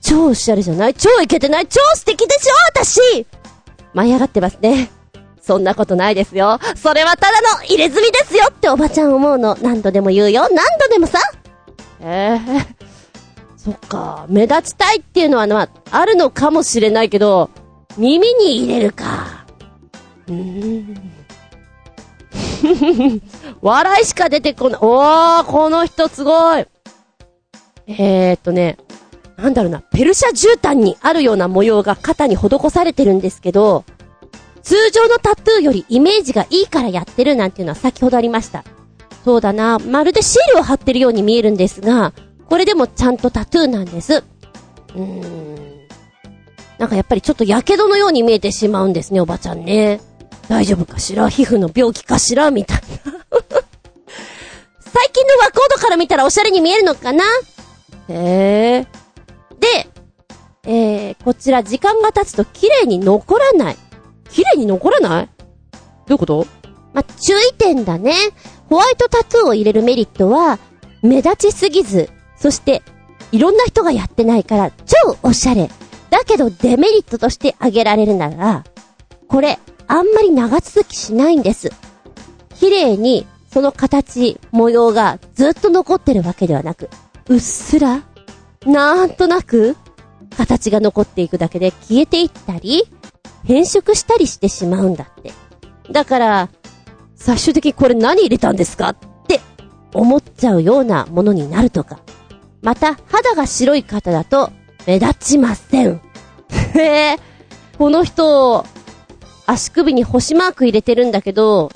[0.00, 0.94] 超おしゃれじゃない？
[0.94, 1.66] 超イケてない？
[1.66, 2.52] 超素敵でしょ？
[2.80, 3.26] 私
[3.94, 4.90] 舞い上がってますね。
[5.40, 6.58] そんなことないですよ。
[6.76, 9.56] それはただの入れ墨ですよっておばちゃん思うの。
[9.62, 10.42] 何度でも言うよ。
[10.42, 11.18] 何度でもさ。
[12.02, 12.90] ええ
[13.56, 14.26] そっか。
[14.28, 17.50] 目立ちたいっていうのは、まあ、あるのかもしれないけど、
[17.98, 19.44] 耳に入れるか。
[20.28, 21.10] うーん。
[23.60, 24.78] 笑いしか出てこない。
[24.82, 26.66] おー、この人すごい。
[27.86, 28.78] えーっとね、
[29.40, 33.84] なんだろうな、ペルシャ絨毯にあるような模様が肩に施されてるんですけど、
[34.62, 38.64] 通常のタトゥーよりイメージがいいからやってるなんていうのは先ほどありました。
[39.24, 42.12] そうだな、まるでシールを貼ってるように見えるんですが、
[42.48, 44.16] これでもちゃんとタトゥーなんです。
[44.16, 45.80] うーん。
[46.78, 50.00] なんかやっぱりちょっと火傷のように見えてしまうんですね、おばちゃんね。
[50.48, 51.28] 大丈夫かしら？
[51.28, 52.50] 皮膚の病気かしら？
[52.50, 52.82] みたいな。
[54.80, 57.24] 最近の和コードから見たらおしゃれに見えるのかな？
[58.08, 58.86] へえ。
[59.60, 59.88] で、
[60.64, 63.76] えー、こちら時間が経つと綺麗に残らない。
[64.30, 65.26] 綺麗に残らない？
[65.26, 65.32] ど
[66.08, 66.46] ういうこと？
[66.92, 68.14] ま、注意点だね。
[68.68, 70.58] ホワイトタトゥーを入れるメリットは、
[71.02, 72.82] 目立ちすぎず、そして、
[73.32, 75.70] いろんな人がやってないから、超おしゃれ。
[76.10, 78.64] だけどデメリットとして挙げられるなら、
[79.28, 81.70] これ、あんまり長続きしないんです。
[82.56, 86.90] 綺麗に、その形、模様がずっと残ってるわけではなく、
[87.28, 88.02] うっすら、
[88.66, 89.74] なんとなく、
[90.36, 92.84] 形が残っていくだけで消えていったり、
[93.44, 95.32] 変色したりしてしまうんだって。
[95.90, 96.48] だから、
[97.16, 98.96] 最終的にこれ何入れたんですかっ
[99.26, 99.40] て
[99.94, 102.00] 思っちゃうようなものになるとか。
[102.60, 104.50] また、肌が白い方だと
[104.86, 106.02] 目立ちません。
[106.74, 107.16] へえ、
[107.78, 108.66] この人、
[109.46, 111.72] 足首に星マーク入れてるんだけど、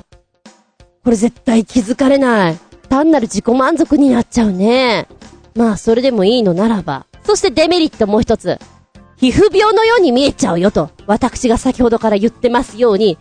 [1.02, 2.58] これ絶対気づかれない。
[2.90, 5.08] 単なる自己満足になっちゃうね。
[5.54, 7.06] まあ、それでもいいのならば。
[7.24, 8.58] そしてデメリットもう一つ。
[9.16, 13.16] 皮膚病のように見えちゃうよと、私が先ほどから言ってますように、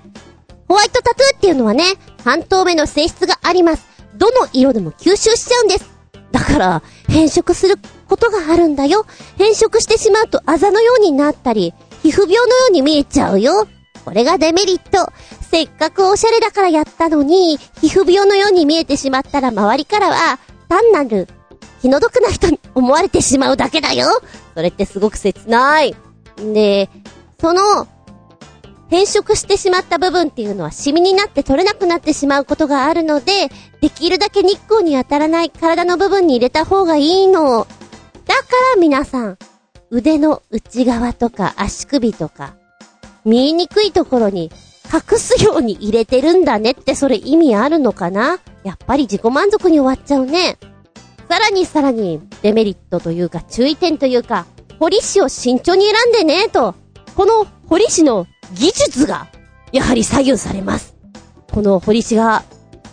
[0.68, 1.84] ホワイトタトゥーっていうのはね、
[2.24, 3.88] 半透明の性質があります。
[4.16, 5.90] どの色でも吸収しちゃうんです。
[6.32, 7.76] だから、変色する
[8.08, 9.06] ことがあるんだよ。
[9.38, 13.68] 変色してしまうとあざのようになったり、皮膚病のように見えちゃうよ。
[14.04, 15.12] これがデメリット。
[15.50, 21.28] せっかくおしゃれだからやったのに、皮膚病のように見えてしまったら周りからは、単なる、
[21.84, 24.08] 気の毒な人に思われてしまうだけだよ。
[24.56, 25.94] それってすごく切ない。
[26.38, 26.90] で、
[27.42, 27.90] その、
[28.90, 33.50] 変色してしまった部分っていうのはシミになって取れなくなってしまうことがあるので、
[33.82, 37.68] できるだけ日光に当たらない体の部分に入れた方がいいの。
[38.26, 38.44] だか
[38.76, 39.38] ら皆さん、
[39.90, 42.56] 腕の内側とか足首とか、
[43.26, 44.54] 見えにくいところに
[44.86, 48.40] 隠すように入れてるんだねってそれ意味あるのかな？
[48.64, 50.58] やっぱり自己満足に終わっちゃうね。
[51.30, 54.46] さらにさらにデメリットというか注意点というか、
[54.80, 56.76] 彫師を慎重に選んでねと。
[57.16, 59.28] この彫師の技術が、
[59.72, 60.96] やはり左右されます。
[61.52, 62.44] この彫師が、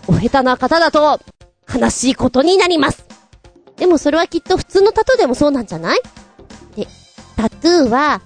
[0.06, 1.20] お下手な方だと、
[1.72, 3.04] 悲しいことになります。
[3.76, 6.00] でもそれはきっと普通のタトゥーでもそうなんじゃない？
[6.76, 6.86] で、
[7.36, 8.20] タトゥーは、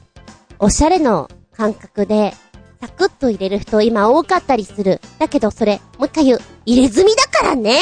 [0.59, 2.35] おしゃれの感覚で、
[2.81, 5.01] サクッと入れる人今多かったりする。
[5.19, 7.79] だけどそれ、もう一回言う、入れ墨だからね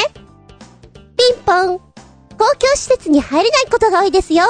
[1.17, 1.81] ピンポン
[2.39, 4.45] 公共施設に入れないことが多いですよ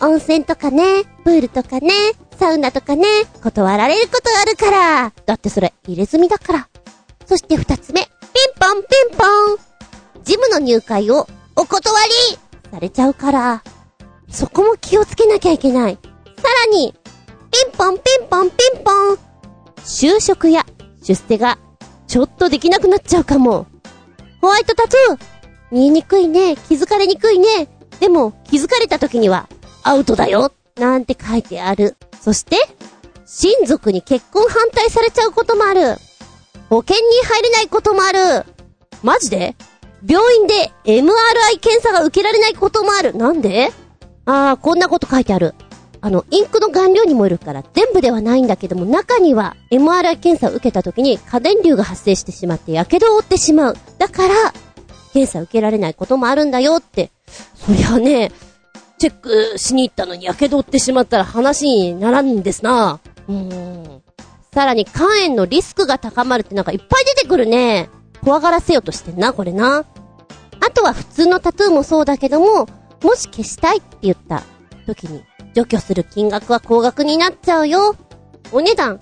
[0.00, 1.90] 温泉とかね、プールとかね、
[2.38, 3.04] サウナとかね、
[3.42, 5.12] 断られることあるから。
[5.26, 6.68] だってそれ、入れ墨だから。
[7.26, 8.10] そして二つ目、ピン
[8.58, 9.24] ポンピンポ
[9.54, 9.58] ン
[10.24, 12.38] ジムの入会をお断り
[12.70, 13.62] されちゃうから。
[14.30, 15.98] そこも気をつけなきゃいけない。
[16.38, 16.94] さらに、
[17.50, 19.18] ピンポンピンポンピンポン
[19.84, 20.64] 就職や
[21.02, 21.58] 出世が
[22.06, 23.66] ちょっとできなくなっちゃうかも。
[24.40, 25.39] ホワイトタトゥー
[25.70, 27.68] 見えにくいね、気づかれにくいね。
[28.00, 29.48] でも、気づかれた時には、
[29.82, 31.96] アウトだよなんて書いてある。
[32.20, 32.56] そして、
[33.26, 35.96] 親族に結婚反対されちゃうこともある。
[36.68, 38.44] 保険に入れないこともある。
[39.02, 39.54] マジで？
[40.06, 43.14] 病院で MRI 検査が受けられないこともある。
[43.14, 43.72] なんで？
[44.24, 45.54] あー、こんなこと書いてある。
[46.00, 53.76] あの、インクの顔料にもよるから全部ではないんだけども、中には MRI 検査を受けた時に過電流が発生してしまって火傷を負ってしまう。
[53.98, 54.34] だから、
[55.12, 57.10] 検査受けられないこともあるんだよって。
[57.54, 58.32] そりゃね、
[58.98, 63.00] チェックしに行ったのに火傷ってしまったら話にならんですな。
[63.28, 64.02] うーん。
[64.52, 67.88] さらに肝炎のリスクが高まるってなんかいっぱい出てくるね。
[68.22, 69.84] 怖がらせようとしてんな、これな。
[70.60, 72.66] あとは普通のタトゥーもそうだけども、
[73.02, 74.42] もし消したいって言った
[74.86, 75.22] 時に、
[75.54, 77.96] 除去する金額は高額になっちゃうよ。
[78.52, 78.98] お値段、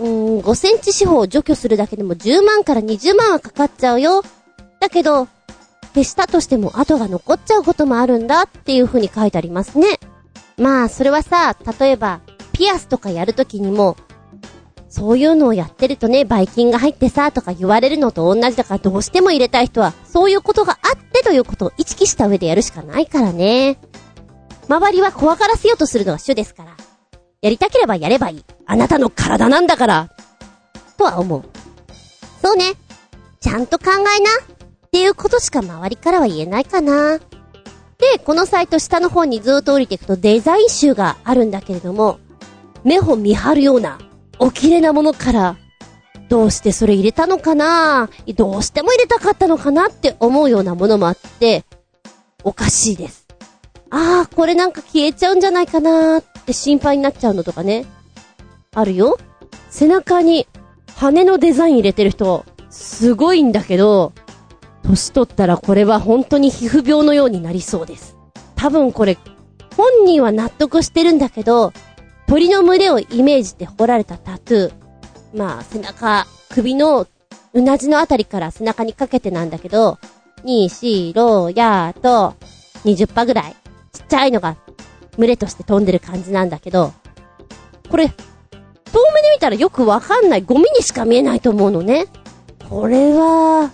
[0.00, 4.22] うーん、5センチ四方を除去するだけでも10万から20万はかかっちゃうよ。
[4.84, 5.28] だけど、
[5.94, 9.98] 消したとしても跡が残っちゃうこともあるんだっていう風に書いてありますね。
[10.58, 12.20] まあ、それはさ、例えば、
[12.52, 13.96] ピアスとかやるときにも、
[14.90, 23.78] そういうのをやってるとね、ばい菌が入ってさ、とか言われるのと同じだからどうしても入れたい人は、そういうことがあってということを意識した上でやるしかないからね。
[24.68, 26.76] 周りは怖がらせようとするのが主ですから。
[27.40, 28.44] やりたければやればいい。
[28.66, 30.10] あなたの体なんだから。
[30.98, 31.42] とは思う。
[32.42, 32.74] そうね。
[33.40, 34.53] ちゃんと考えな。
[34.94, 37.18] っていうことしか周りからは言えないかな。
[37.18, 37.24] で、
[38.24, 42.20] このサイト下の方にずっと降りていくとデザイン集があるんだけれども、
[42.84, 43.98] 目を見張るような、
[44.38, 45.56] お綺麗なものから、
[46.28, 48.08] どうしてそれ入れたのかな？
[48.36, 51.64] どうしても入れたかったのかなって思うようなものもあって、
[52.44, 53.26] おかしいです。
[53.90, 57.84] ああ、これなんか消えちゃうんじゃないかなって心配になっちゃうのとかね。
[58.72, 59.18] あるよ。
[59.70, 60.46] 背中に
[60.94, 64.12] 羽のデザイン入れてる人、すごいんだけど、
[64.84, 68.16] 年取ったらこれは本当に皮膚病のようになりそうです。
[68.54, 69.18] 多分これ、
[69.76, 71.72] 本人は納得してるんだけど、
[72.26, 74.72] 鳥の群れをイメージして彫られたタトゥー。
[75.34, 77.06] まあ、背中、首の、
[77.52, 79.98] うなじのあたりから背中にかけてなんだけど、
[80.44, 82.34] に、し、ろ、や、と、
[82.84, 83.56] 20羽ぐらい。
[83.92, 84.56] ちっちゃいのが、
[85.16, 86.92] 群れとして飛んでる感じなんだけど、
[87.90, 88.12] これ、遠
[89.12, 92.06] 目で見たらよくわかんないゴミにしか見えないと思うのね。
[92.68, 93.70] これは、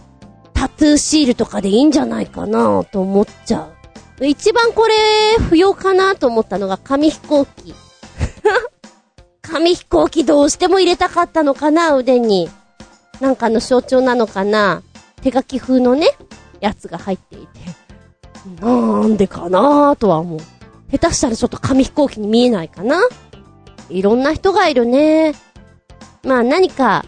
[0.61, 3.71] タトゥーシールとかでいいんじゃないかなと思っちゃ
[4.21, 4.27] う。
[4.27, 4.95] 一番これ、
[5.49, 7.75] 不要かなと思ったのが紙飛行機。
[9.41, 12.51] 紙飛行機どうしても入れたかったのかな腕に。
[13.21, 14.83] なんかの象徴なのかな
[15.23, 16.09] 手書き風のね、
[16.61, 17.61] やつが入っていて。
[18.61, 20.41] なんでかなとは思う。
[20.93, 23.01] 下手したらちょっと紙飛行機に見えないかな
[23.89, 25.33] いろんな人がいるね。
[26.23, 27.07] まあ何か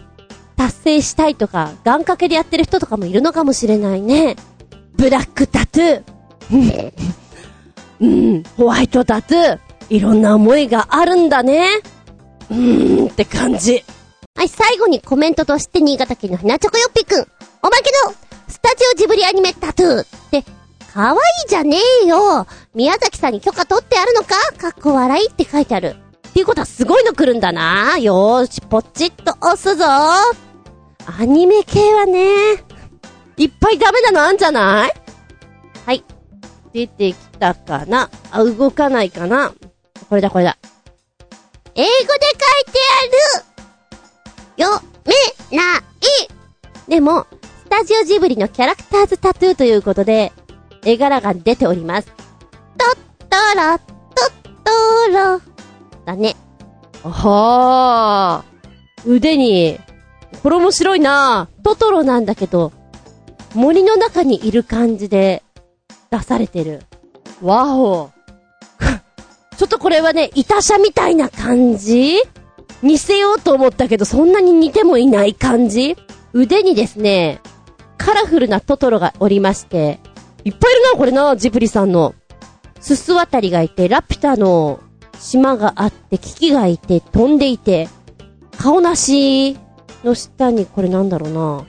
[0.55, 4.35] 達成したいとか、願掛けでやってる人とかもいるのかもしれないね。
[4.95, 6.93] ブラックタトゥー。
[7.99, 9.59] うん、ホワイトタトゥー。
[9.89, 11.67] いろんな思いがあるんだね。
[12.49, 13.83] うーんって感じ。
[14.35, 17.21] はい、最後にコメントとして新潟県のひなちょこよっぴくん。
[17.21, 17.23] お
[17.67, 18.13] まけの、
[18.47, 20.43] スタジオジブリアニメタトゥーって、
[20.93, 22.45] かわいいじゃねえよ。
[22.73, 24.35] 宮崎さんに許可取ってあるのか？
[24.57, 25.95] かっこ笑いって書いてある。
[26.33, 27.99] っていうことはすごいの来るんだな。
[27.99, 29.85] よーし、ポチッと押すぞ。
[29.85, 32.53] アニメ系はね、
[33.37, 34.93] いっぱいダメなのあんじゃない？
[35.85, 36.03] はい。
[36.73, 38.09] 出てきたかな？
[38.31, 39.53] あ、動かないかな？
[40.09, 40.57] これだこれだ。
[41.75, 42.09] 英語で書い
[42.71, 42.79] て
[44.57, 44.87] ある読
[45.51, 45.81] めない
[46.87, 47.27] でも、
[47.65, 50.31] スタジオジブリのキャラクターズタトゥーということで、
[50.83, 52.07] 絵柄が出ております。
[52.07, 52.97] トッ
[53.29, 53.83] トロ、ト
[54.49, 55.52] ットロ。
[56.05, 56.35] だね。
[57.03, 59.09] はー。
[59.09, 59.79] 腕に、
[60.41, 62.71] これ面白いなトトロなんだけど、
[63.53, 65.43] 森の中にいる感じで
[66.09, 66.83] 出されてる。
[67.41, 68.11] わお。
[69.57, 72.17] ちょっとこれはね、イタシャみたいな感じ？
[72.81, 75.95] 似せようと思ったけど、そんなに似てもいない感じ？
[76.33, 77.41] 腕にですね、
[77.97, 79.99] カラフルなトトロがおりまして、
[80.43, 82.15] いっぱいいるな、これな、ジブリさんの。
[82.79, 84.79] ススワタリがいて、ラピュタの
[85.19, 87.89] 島があって、キキがいて、飛んでいて、
[88.57, 89.57] 顔なし
[90.03, 91.65] の下に、これなんだろうな。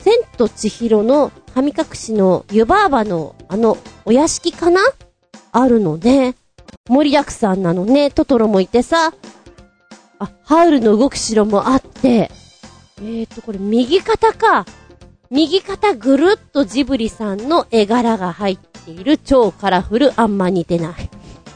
[0.00, 4.80] 千と千尋の神隠しの湯婆婆のあのお屋敷かな？
[5.52, 6.36] あるのね。
[6.88, 8.10] 盛りだくさんなのね。
[8.10, 9.12] トトロもいてさ。
[10.18, 12.30] あ、ハウルの動く城もあって。
[12.98, 14.64] えーと、これ右肩か。
[15.30, 21.10] 右肩ぐるっとジブリさんの絵柄が入っている超カラフルあんま似てない。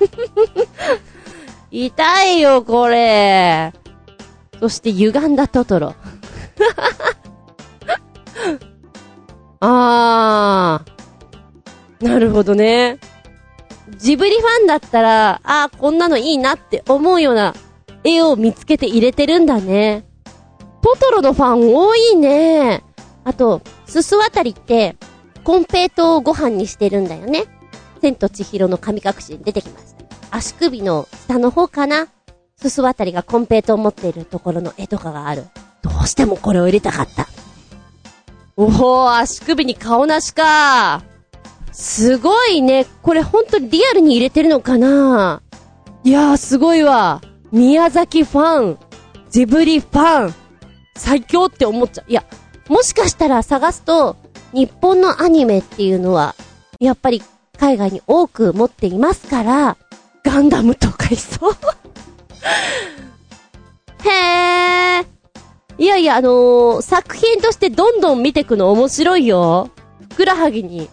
[1.70, 3.72] 痛いよ、これ。
[4.60, 5.94] そして歪んだトトロ。
[9.60, 12.04] あー。
[12.06, 12.98] なるほどね。
[13.96, 17.54] ジブリファンだったら、あー、こんなのいいなって思うような
[18.04, 20.04] 絵を見つけて入れてるんだね。
[20.82, 22.84] トトロのファン多いね。
[23.24, 24.96] あと、すす渡りって、
[25.44, 27.44] コンペイトをご飯にしてるんだよね。
[28.04, 30.04] 千と千尋の神隠しに出てきました。
[30.30, 32.08] 足首の下の方かな？
[32.56, 35.44] すす渡りがコンペイトを持っているところの絵とかがある。
[35.80, 37.28] どうしてもこれを入れたかった。
[38.58, 41.02] おお、足首に顔なしか。
[41.72, 42.84] すごいね。
[43.00, 45.40] これほんとリアルに入れてるのかな？
[46.04, 47.22] いやー、すごいわ。
[47.52, 48.78] 宮崎ファン、
[49.30, 50.34] ジブリファン、
[50.94, 52.10] 最強って思っちゃう。
[52.10, 52.22] いや、
[52.68, 54.16] もしかしたら探すと、
[54.52, 56.34] 日本のアニメっていうのは、
[56.80, 57.22] やっぱり
[57.58, 59.76] 海外に多く持っていますから、
[60.24, 61.52] ガンダムとかいそう。
[64.08, 65.06] へー。
[65.76, 69.70] いやいや、あのー、作品としてどんどん見てくの面白いよ。
[70.10, 70.88] ふくらはぎに、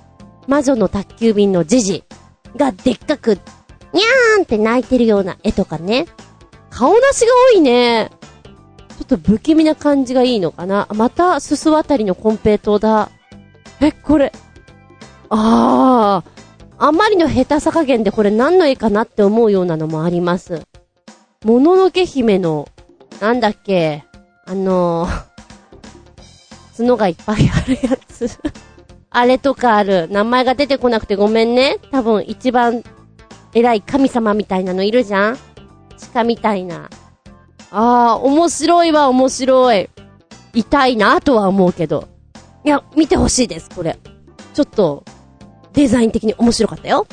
[0.48, 2.04] 魔女の宅急便のジジ
[2.56, 3.36] がでっかく、
[3.94, 6.08] にゃーんって泣いてるような絵とかね。
[6.70, 8.10] 顔なしが多いね。
[8.90, 10.88] ちょっと不気味な感じがいいのかな。
[10.96, 13.10] また、すす渡りのコンペイトだ。
[13.82, 14.32] え、これ。
[15.30, 16.41] あー。
[16.84, 20.64] あまりの下手さ加減でこれ何の絵かなって思うようなのもあります。
[21.46, 22.68] もののけ姫の、
[23.20, 24.04] なんだっけ、
[24.48, 28.28] あのー、角がいっぱいあるやつ。
[29.12, 30.08] あれとかある。
[30.10, 31.78] 名前が出てこなくてごめんね。
[31.92, 32.84] 多分一番
[33.54, 35.38] 偉い神様みたいなのいるじゃん
[36.14, 36.90] 鹿みたいな。
[37.70, 39.88] あー、面白いわ、面白い。
[40.56, 42.08] 痛いなとは思うけど。
[42.66, 44.00] いや、見てほしいです、これ。
[44.56, 45.04] ちょっと、
[45.74, 47.08] デザイン的に面白かったよ。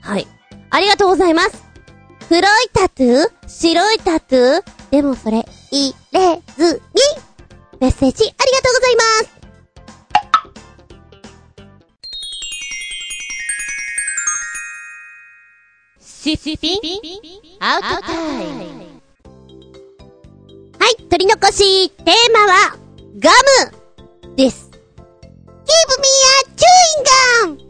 [0.00, 0.26] はい。
[0.70, 1.64] ありがとうございます。
[2.28, 3.30] 黒いタトゥー？
[3.48, 4.64] 白いタトゥー？
[4.90, 6.80] でもそれ、入れずに
[7.80, 9.30] メッセージありがとうございます
[16.00, 16.78] シシピン？
[17.60, 18.90] アウトタイム
[20.78, 22.76] はい、取り残し、テーマは、
[23.18, 23.30] ガ
[24.30, 24.70] ムです。
[24.70, 24.76] Give
[25.98, 26.06] me
[26.36, 26.50] a
[27.46, 27.69] chewing gum!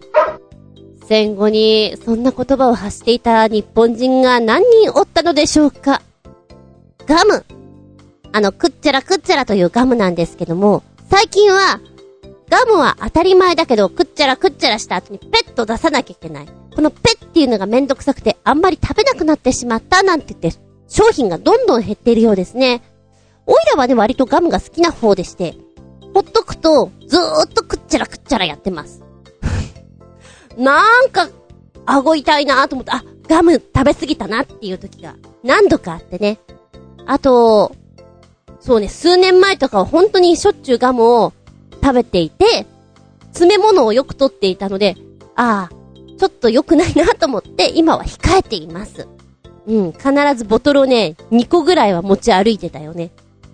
[1.06, 6.02] 戦後に、そんな言葉を発していた日本人が何人おったのでしょうか？
[7.06, 7.44] ガム。
[8.32, 11.80] あの、くっちゃらくっちゃらというガムなんですけども、最近は、
[12.48, 16.46] ガムは当たり前だけど、くっちゃらくっちゃらした後にペット出さなきゃいけない。
[16.74, 22.82] このペっていうのがめんどくさくて、あんまり食べなくなってしまったなんて言って、商品がどんどん減っているようですね。
[23.46, 25.56] おいらはね、割とガムが好きな方でして、
[26.14, 29.02] ほっとくと、ずーっとくっちゃらくっちゃらやってます。
[30.60, 31.28] なんか、
[31.86, 36.38] 顎痛いなと思って、あ、ガム食べ過ぎたなっていう時が何度かあってね。
[37.06, 37.74] あと、
[38.60, 41.32] そうね、数年前とかは本当にしょっちゅうガムを
[41.82, 42.66] 食べていて、
[43.32, 44.96] 詰め物をよく取っていたので、
[45.34, 45.74] ああ、
[46.18, 49.08] ちょっと良くないなと思って今は控えています。
[49.66, 53.10] うん、必ずボトルをね、2個ぐらいは持ち歩いてたよね。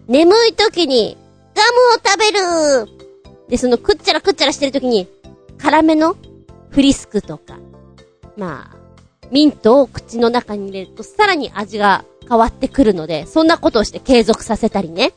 [0.09, 1.17] 眠い時に、
[1.55, 5.07] ガムを食べるで、そのくっちゃらくっちゃらしてる時に、
[5.59, 6.17] 辛めの
[6.77, 7.59] フリスクとか、
[8.37, 15.15] まあ、ミントを口の中に入れるとさらに味が変わってくるので、そんなことをして継続させたりね。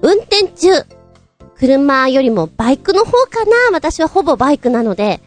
[0.00, 0.70] 運転中、
[1.58, 5.20] 車よりもバイクの方かな私はほぼバイクなので、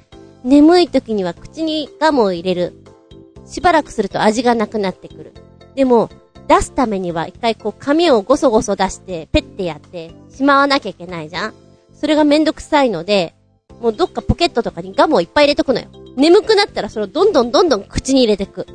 [0.43, 2.73] 眠い時には口にガムを入れる。
[3.45, 5.33] しばらくすると味がなくなってくる。
[5.75, 6.09] でも、
[6.47, 11.53] 出すためには一回こう紙をゴソゴソ出して、ペッてやって、しまわなきゃいけないじゃん
[11.93, 13.35] それがめんどくさいので、
[13.79, 15.87] もうどっかポケットとかにガムをいっぱい入れとくのよ。
[16.17, 18.67] 眠くなったらそれをどんどんどんどん口に入れてく。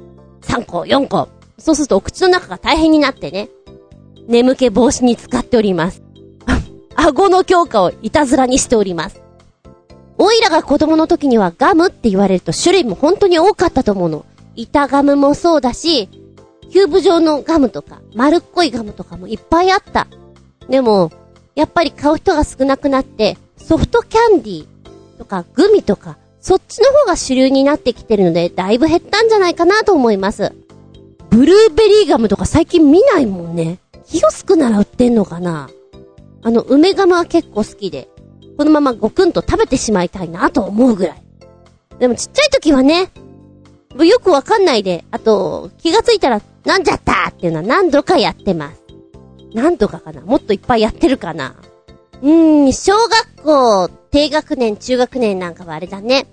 [0.43, 1.29] 3個、4個。
[1.59, 3.49] そうするとお口の中が大変になってね。
[4.27, 6.03] 眠気防止に使っております。
[6.97, 9.21] 顎の強化をいたずらにしております。
[10.17, 14.25] おいらが子供の時にはガムって言われると種類も本当に多かったと思うの。
[14.57, 16.09] 板ガムもそうだし、
[16.71, 20.07] キューブ状のガムとか、丸っこいガムとかもいっぱいあった。
[20.69, 21.11] でも、
[21.55, 24.74] やっぱり買う人が少なくなって、ソフトキャンディー
[25.15, 30.53] とかグミとか、そっちの方が主流になってきてるので、だいぶ減ったんじゃないかなと思います。
[31.31, 33.79] ブルーベリーガムとか最近見ないもんね。
[34.07, 35.71] キヨスクなら売ってんのかな
[36.43, 38.09] あの、梅ガムは結構好きで、
[38.57, 41.23] このままゴクンと食べてしまいたいなと思うぐらい。
[41.99, 43.11] でもちっちゃい時はね、
[43.99, 48.83] よくわかんないで、あと、気がついたら、なんじゃったっていうのは何度かやってます。
[49.55, 51.55] 何度かかなもっといっぱいやってるかな
[52.23, 56.27] うーん、小学校、低学年、中学年なんかはあれだね。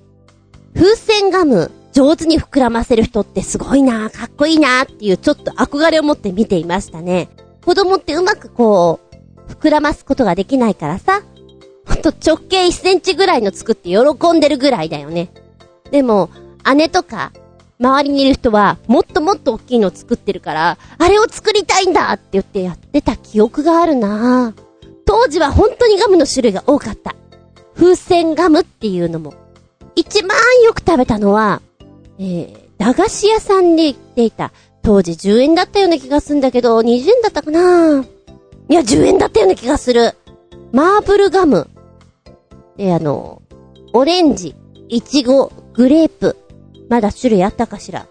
[0.74, 7.30] 風船ガム、上手に膨らませる人ってすごいなかっこいいなっていうちょっと憧れを持って見ていましたね。
[7.66, 9.00] 子供ってうまくこ
[9.48, 11.22] う、膨らますことができないからさ。
[11.86, 15.30] ほんと直径1センチぐらいの作って喜んでるぐらいだよね。
[15.92, 16.30] でも、
[16.76, 17.34] 姉とか、
[17.80, 24.71] 周りにいる人は、もっともっと大きいの作ってるから、あれを作りたいんだって言ってやってた記憶があるなぁ
[25.12, 27.18] 当時は本当にガムの種類が多かった。
[27.76, 29.34] 風船ガムっていうのも。
[29.94, 31.62] 一番よく食べたのは、
[32.18, 34.54] えー、駄菓子屋さんで売っていた。
[34.82, 38.06] 当時10円だったような気がするんだけど、20円だったかな
[38.70, 40.16] いや、10円だったような気がする。
[40.72, 41.70] マーブルガム。
[42.78, 43.42] で、あの、
[43.92, 44.56] オレンジ、
[44.88, 46.38] イチゴ、グレープ。
[46.88, 48.08] まだ種類あったかしら。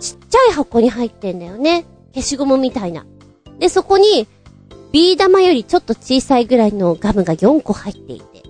[0.00, 1.84] ちっちゃい箱に入ってんだよね。
[2.12, 3.06] 消しゴムみたいな。
[3.60, 4.26] で、そこに、
[4.94, 8.44] ビー玉よりちょっと小さいぐらいのガムが4個入っていて、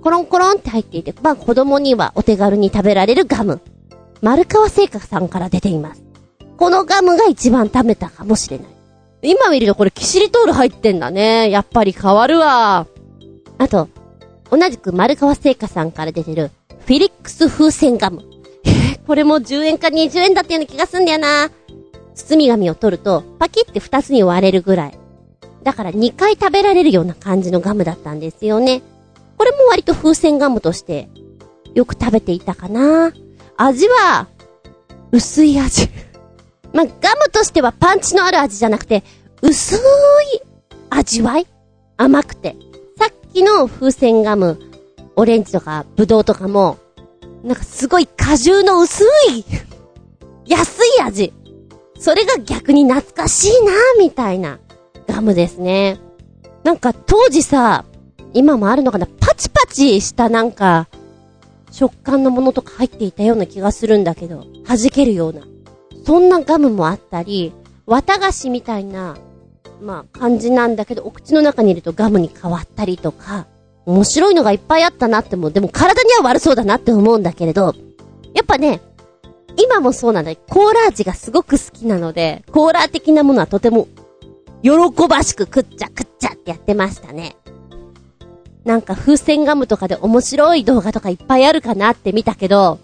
[0.00, 3.60] コロンコロンって入っていて、まあ子供にはお手軽に食べられるガム。
[4.22, 6.02] 丸川製菓さんから出ています。
[6.56, 8.66] このガムが一番食べたかもしれない。
[9.20, 11.50] 今見るとこれキシリトール入ってんだね。
[11.50, 12.86] やっぱり変わるわ。
[13.58, 13.90] あと、
[14.50, 16.50] 同じく丸川製菓さんから出てる、
[16.86, 18.22] フィリックス風船ガム。
[19.06, 21.50] これも10円か20円だったような気がすんだよな。
[22.14, 25.01] 包み紙を取ると、パキって2つに割れるぐらい。
[25.62, 28.82] だから2回食べられるような感じのガムだったんですよね。
[29.38, 31.08] これも割と風船ガムとして、
[31.74, 33.12] よく食べていたかな。
[33.56, 34.26] 味は、
[35.12, 35.88] 薄い味。
[36.72, 39.04] ま、ガムとしてはパンチのある味じゃなくて、
[39.40, 39.78] 薄い
[40.90, 41.46] 味わい？
[41.96, 42.56] 甘くて。
[42.98, 44.58] さっきの風船ガム、
[45.16, 46.78] オレンジとかブドウとかも、
[47.42, 49.44] なんかすごい果汁の薄い
[50.46, 51.32] 安い味。
[51.98, 54.58] それが逆に懐かしいなみたいな
[55.06, 55.98] ガムですね。
[56.64, 57.84] なんか当時さ、
[58.34, 60.88] 今もあるのかなパチパチしたなんか、
[61.70, 65.42] 食感のものとか入っていたような気がするんだけど、弾けるような。
[66.04, 67.52] そんなガムもあったり、
[67.86, 69.16] 綿菓子みたいな、
[69.80, 73.46] まあ感じなんだけど、お口の中にいるとガムに変わったりとか、
[73.86, 77.74] 面白いのがいっぱいあったなっても、でも体には悪そうだなって思うんだけれど、
[78.34, 78.80] やっぱね、
[79.56, 83.88] 今もそうなんだコーラ味がすごく好きなので、コーラ的なものはとても、
[84.62, 87.36] 喜ばしく食っちゃ食っちゃってやってましたね。
[88.64, 92.78] なんか風船ガムとかで面白い動画とかいっぱいあるかなって見たけど、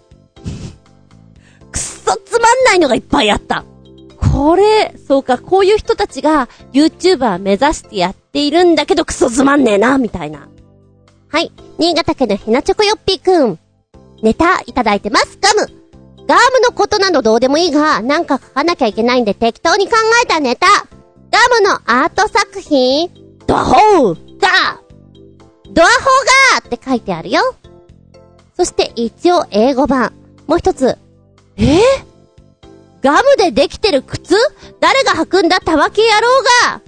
[1.71, 3.63] くっそつまんないのがいっぱいあった。
[4.17, 10.49] これ、そうか、こういう人たちが YouTuber 目指してやっているんだけどクソつまんねえな、みたいな。
[11.29, 11.51] はい。
[11.77, 13.59] 新潟県のひなチョコよっぴーくん。
[14.21, 15.37] ネタいただいてます。
[15.39, 15.67] ガム。
[16.27, 20.67] ガムのことなどどうでもいいが、なんか書かなきゃいけないんで適当に考えたネタ。
[21.31, 23.09] ガムのアート作品
[23.45, 24.53] ドアホーガー
[25.71, 25.95] ドアホー
[26.53, 27.41] ガーって書いてあるよ。
[28.55, 30.13] そして一応英語版。
[30.47, 30.97] もう一つ。
[31.55, 31.77] え？
[31.77, 31.79] ー、
[33.01, 34.35] ガムでできてる靴？
[34.79, 35.59] 誰が履くんだ？
[35.59, 36.27] たわけ野郎
[36.73, 36.81] が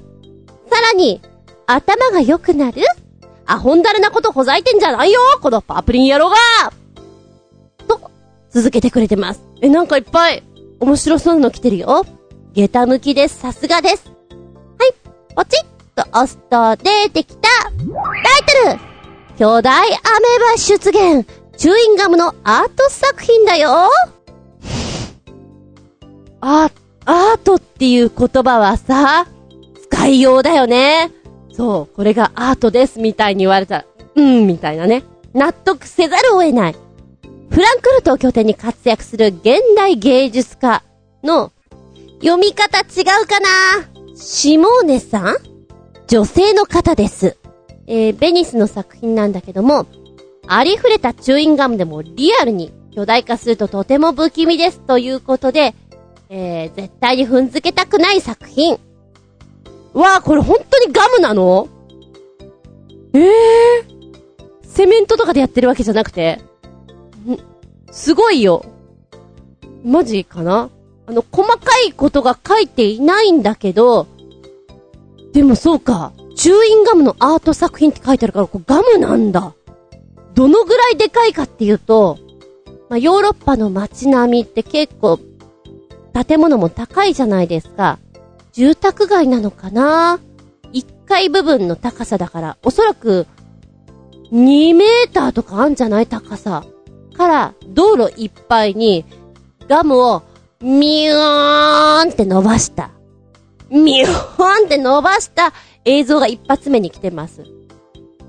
[0.69, 1.21] さらに、
[1.67, 2.81] 頭が良くなる？
[3.45, 6.35] アホンダレなことほざいてんじゃないよこのパプリン野郎が
[7.87, 8.11] と、
[8.49, 9.41] 続けてくれてます。
[9.61, 10.43] え、なんかいっぱい
[10.79, 12.05] 面白そうなの来てるよ。
[12.53, 13.37] 下駄向きです。
[13.37, 14.11] さすがです。
[15.35, 18.91] ポチッと押すと出てきたタイトル
[19.37, 19.97] 巨大アメ
[20.51, 21.27] バ出現
[21.57, 23.89] チューインガムのアート作品だよ
[26.41, 26.71] あ、
[27.05, 29.27] アートっていう言葉はさ、
[29.83, 31.11] 使いようだよね。
[31.53, 35.03] そう、これがアートですみたいに言われたら、うん、みたいなね。
[35.33, 36.75] 納得せざるを得ない。
[37.51, 40.83] フランクフルトを拠点に活躍する現代芸術家
[41.23, 41.51] の
[42.21, 44.00] 読み方違うかな？
[44.23, 45.37] シモーネさん？
[46.07, 47.37] 女性の方です。
[47.87, 49.87] えー、ベニスの作品なんだけども、
[50.47, 55.73] ありふれたチューインガムでもリアルに巨大化するととても不気味ですということで、
[56.29, 58.77] えー、絶対に踏んづけたくない作品。
[59.93, 61.67] わあ、これ本当にガムなの？
[63.13, 66.39] ええー、セメントとかでやってるわけじゃなくて、
[67.27, 67.39] ん、
[67.91, 68.63] すごいよ。
[69.83, 70.69] マジかな？
[71.11, 74.07] あの、細かいことが書いていないんだけど、
[75.33, 79.53] でもそうか、チューインガムのアート作品って書いてあるから、これガムなんだ。
[80.35, 82.17] どのぐらいでかいかっていうと、
[82.89, 85.19] まあ、ヨーロッパの街並みって結構、
[86.13, 87.99] 建物も高いじゃないですか。
[88.53, 90.21] 住宅街なのかな
[90.71, 93.27] ?1 階部分の高さだから、おそらく、
[94.31, 96.63] 2メーターとかあんじゃない高さ。
[97.17, 99.03] から、道路いっぱいに、
[99.67, 100.23] ガムを、
[100.61, 102.91] ミューンって伸ばした。
[103.69, 105.53] ミューンって伸ばした
[105.85, 107.43] 映像が一発目に来てます。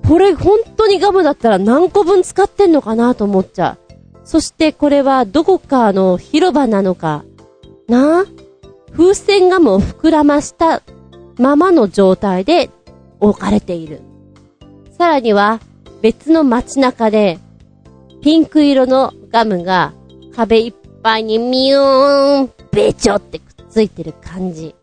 [0.08, 3.92] これ本当にガムだったら何個分使ってんのかなと思っちゃう。
[4.24, 7.24] そしてこれはどこかの広場なのか
[7.88, 8.24] な？
[8.92, 10.82] 風船ガムを膨らました
[11.38, 12.70] ままの状態で
[13.20, 14.00] 置かれている。
[14.98, 15.60] さらには
[16.02, 17.38] 別の街中で
[18.22, 19.92] ピンク色のガムが
[20.36, 20.72] 壁いっ
[21.02, 24.74] ぱいにミューン、べちょってくっついてる感じ。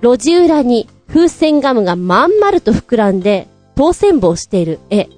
[0.00, 5.08] 路地裏に風船ガムがまん丸と膨らんで当選棒している絵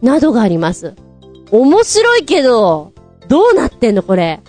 [0.00, 0.94] などがあります。
[1.50, 2.92] 面白いけど、
[3.28, 4.40] どうなってんのこれ。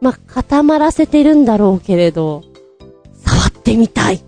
[0.00, 2.42] まあ、固まらせてるんだろうけれど、
[3.24, 4.20] 触ってみたい。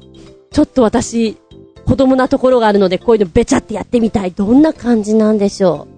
[0.51, 1.37] ちょっと私、
[1.85, 4.31] 子供なところがあるので、こういうのべちゃってやってみたい。
[4.31, 5.89] どんな感じなんでしょ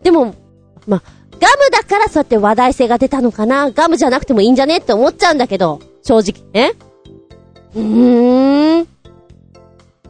[0.00, 0.04] う。
[0.04, 0.34] でも、
[0.86, 1.02] まあ、
[1.42, 3.72] ガムだからそうやって話題性が出たのかな？
[3.72, 4.76] ガムじゃなくてもいいんじゃね？
[4.76, 6.74] って思っちゃうんだけど、正直ね。
[7.74, 8.88] うーん。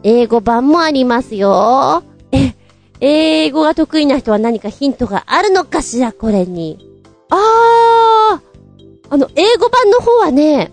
[0.03, 2.03] 英語版もありますよ。
[2.31, 2.53] え、
[2.99, 6.77] 英語が得意な人は何かヒントがあるのかしら、これに。
[7.31, 8.41] あー。
[9.09, 10.71] あの、英語版の方はね、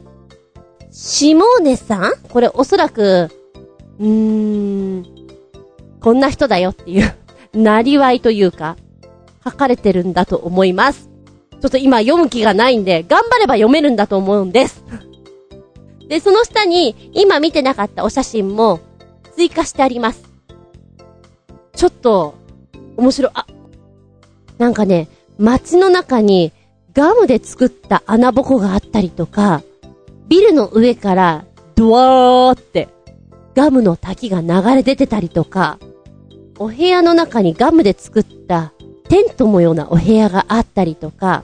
[0.90, 2.12] シモーネさん？
[2.28, 3.30] これおそらく、
[3.98, 5.06] うーん、
[6.00, 7.14] こんな人だよっていう、
[7.56, 8.76] なりわいというか、
[9.44, 11.08] 書かれてるんだと思います。
[11.60, 14.84] ちょっと今読む気がないんで、頑張れば読めるんだと思うんです。
[16.08, 18.80] で、その下に、今見てなかったお写真も、
[19.36, 20.24] 追加してあります。
[21.74, 22.34] ちょっと、
[22.96, 23.32] 面白い。
[23.34, 23.46] あ、
[24.58, 26.52] なんかね、街の中に、
[26.94, 29.62] ガムで作った穴ぼこがあったりとか、
[30.28, 31.44] ビルの上から、
[31.76, 32.88] ドワーって、
[33.54, 35.78] ガムの滝が流れ出てたりとか、
[36.58, 38.72] お部屋の中にガムで作った
[39.10, 41.42] テントのようなお部屋があったりとか、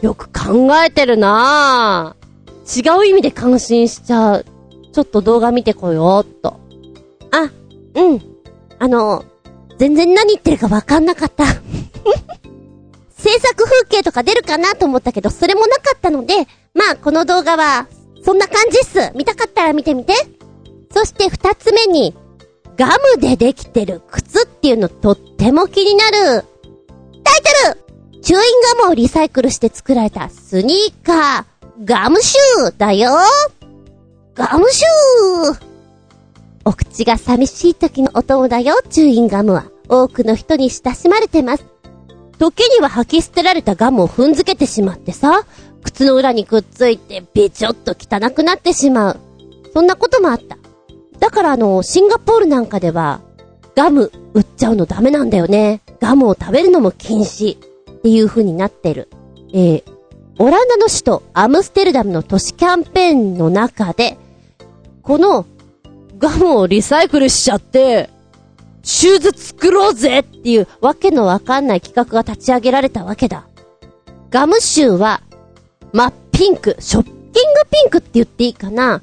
[0.00, 2.96] よく考えてるなぁ。
[2.96, 4.46] 違う意味で感心しちゃう。
[4.92, 6.60] ちょっと動画見てこようっと。
[7.32, 7.50] あ、
[7.94, 8.22] うん。
[8.78, 9.24] あの、
[9.78, 11.44] 全然何言ってるかわかんなかった。
[13.18, 17.88] 制作風景とか出るかなと思ったけど、それもなかったので、まあ、この動画は、
[18.24, 19.10] そんな感じっす。
[19.16, 20.14] 見たかったら見てみて。
[20.92, 22.14] そして二つ目に、
[22.76, 26.44] ガムでできてる靴っていうのとっても気になる。
[27.22, 33.10] タイトルチューインガムをリサイクルして作られたスニーカー、ガムシューだよ
[34.34, 35.64] ガムシュー
[36.64, 39.66] お口が寂しい時のお供だよ、チューインガムは。
[39.88, 41.66] 多くの人に親しまれてます。
[42.38, 45.44] 時には吐き捨てられたガムを踏んづけてしまってさ、
[45.82, 49.20] 靴の裏にくっついてべちょっと汚くなってしまう。
[49.74, 50.56] そんなこともあった。
[51.24, 53.22] だからあの、シンガポールなんかでは、
[53.74, 55.80] ガム売っちゃうのダメなんだよね。
[55.98, 57.56] ガムを食べるのも禁止。
[57.56, 59.08] っていう風になってる。
[59.54, 59.84] えー、
[60.38, 64.18] オランダの首都アムステルダムの都市キャンペーンの中で、
[65.00, 65.46] この
[66.18, 68.10] ガムをリサイクルしちゃって、
[68.82, 73.46] シューズ作ろうぜっていうわけのわかんない企画が立ち上げられたわけだ。
[74.28, 75.22] ガムシューは、
[75.94, 77.30] 真っピンク、ショッキング
[77.70, 79.00] ピンクって言っていいかな。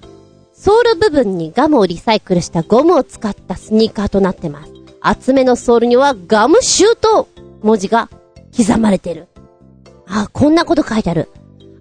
[0.63, 4.71] ソール部分にガムをリサイクルしたゴムを使ったスニーカーとなってます。
[5.01, 7.27] 厚めのソールにはガムシューと
[7.63, 8.11] 文字が
[8.55, 9.27] 刻まれてる。
[10.05, 11.31] あ、こんなこと書いてある。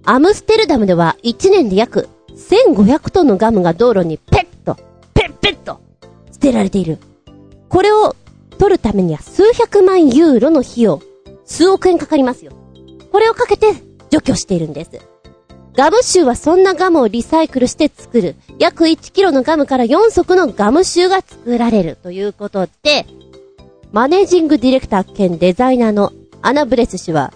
[0.06, 4.76] アムステルダムでは1年で約1500トンのガムが道路にペッと、
[5.12, 5.82] ペッペッと
[6.32, 6.96] 捨てられている。
[7.68, 8.16] これを
[8.56, 11.02] 取るためには数百万ユーロの費用、
[11.44, 12.52] 数億円かかりますよ。
[13.12, 13.74] これをかけて
[14.08, 15.09] 除去しているんです。
[15.76, 18.36] ガムシューはそんなガムをリサイクルして作る。
[18.58, 23.06] 約1キロのガムから4足のガムシューが作られるということで、
[23.92, 26.12] マネージングディレクター兼デザイナーの
[26.42, 27.32] アナブレス氏は、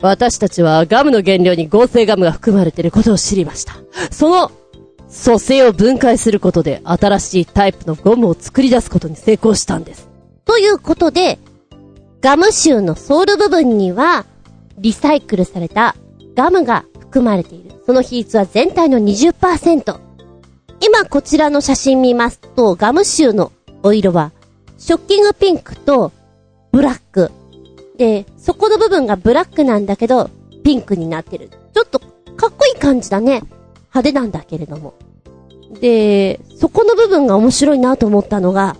[0.00, 3.74] 私たちはガムの原料に合成ガムが含まれていることを知りました。
[4.10, 4.52] その
[5.24, 10.08] 組成を分解することで新しいタイプのゴムを作り出すことに成功したんです。
[10.44, 11.38] ということで、
[12.20, 14.26] ガムシューのソール部分には、
[14.78, 15.96] リサイクルされた
[16.36, 17.82] ガムが含まれている。
[17.86, 19.98] その比率は全体の20%。
[20.80, 23.50] 今こちらの写真見ますと、ガムシューの
[23.82, 24.32] お色は、
[24.76, 26.12] ショッキングピンクと
[26.70, 27.32] ブラック。
[27.96, 30.30] で、そこの部分がブラックなんだけど、
[30.62, 31.50] ピンクになってる。
[31.74, 33.42] ちょっとかっこいい感じだね。
[33.94, 34.94] 派手なんだけれども。
[35.80, 38.76] で、そこの部分が面白いなと思ったのが、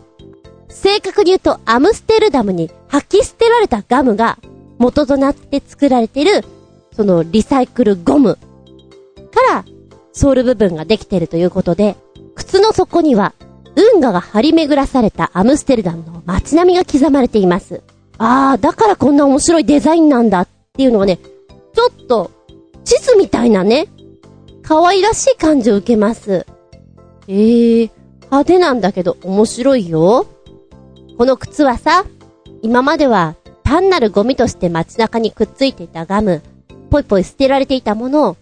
[0.68, 4.38] 正確に言うとアムステルダムに吐き捨てられたガムが
[4.78, 6.44] 元となって作られている、
[6.98, 8.40] そのリサイクルゴムか
[9.54, 9.64] ら
[10.12, 11.94] ソール部分ができているということで、
[12.34, 13.34] 靴の底には
[13.76, 17.84] 運河が張り巡らされたアムステルダムの街並みが刻まれています。
[18.18, 22.32] あー、だからこんな面白いデザインなんだっていうのがね、ちょっと
[22.82, 23.86] 地図みたいなね、
[24.64, 26.46] 可愛らしい感じを受けます。
[27.28, 27.90] えー、
[28.22, 30.26] 派手なんだけど面白いよ。
[31.16, 32.04] この靴はさ、
[32.62, 36.42] 今までは単なるゴミとして街中にくっついていたガム、
[36.88, 38.36] ぽいぽい捨てられていたものを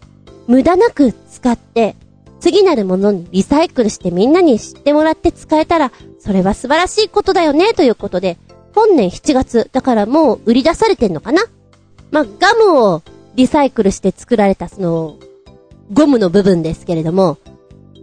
[0.46, 1.96] 無駄なく使って、
[2.38, 8.36] 次なるものにリサイクルしてみんなに知ってもらって使えたら、それは素晴らしいことだよね、ということで、
[8.74, 11.42] 本年7月、だからもう売り出されてんのかな？
[12.10, 13.02] まあ、ガムを
[13.34, 15.16] リサイクルして作られたその、
[15.92, 17.38] ゴムの部分ですけれども、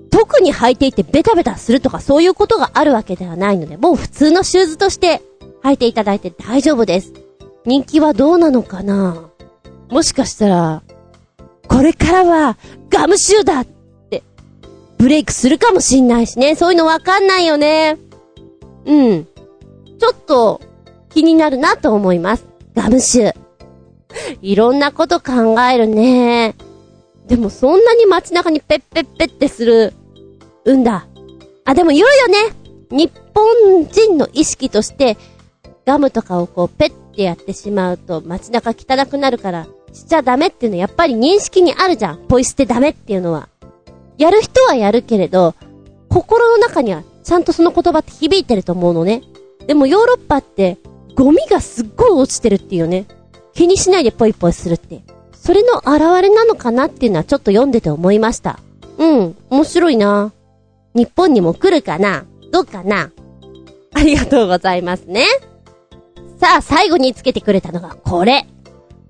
[0.10, 5.22] 特に履いていてベタベタするとかそういうことがあるわけではないので、もう普通のシューズとして
[5.64, 7.14] 履いていただいて大丈夫です。
[7.66, 9.30] 人気はどうなのかな？
[9.94, 10.82] もしかしたら、
[11.68, 12.58] これからは
[12.90, 13.66] ガムシューだっ
[14.10, 14.24] て、
[14.98, 16.56] ブレイクするかもしんないしね。
[16.56, 18.00] そういうのわかんないよね。
[18.86, 19.26] うん。
[20.00, 20.62] ちょっと
[21.14, 22.46] 気になるなと思います。
[22.76, 23.34] ガムシュ。
[24.42, 26.56] いろんなこと考えるね。
[27.28, 29.94] でもそんなに街中にペッペッペッってする、
[30.66, 31.06] うんだ。
[31.66, 32.38] あ、でもいるよね。
[32.90, 35.18] 日本人の意識として、
[35.86, 42.18] ガムとかをこうペッてやってしまうと街中汚くなるからしちゃダメっていうのはやっぱり認識にあるじゃん。
[42.28, 43.48] ポイ捨てダメっていうのは。
[44.18, 45.56] やる人はやるけれど、
[46.10, 49.22] 心の中にはちゃんとその言葉って響いてると思うのね。
[49.66, 50.78] でもヨーロッパって
[51.16, 53.06] ゴミがすっごい落ちてるっていうね。
[53.54, 55.02] 気にしないでポイポイするって。
[55.32, 58.60] それの現れなのかなっていうのはちょっと読んでて思いました。
[58.98, 60.32] うん、面白いな。
[60.96, 62.26] 日本にも来るかな？
[62.52, 63.12] どうかな？
[63.94, 65.26] ありがとうございますね。
[66.40, 68.48] さあ、最後につけてくれたのがこれ。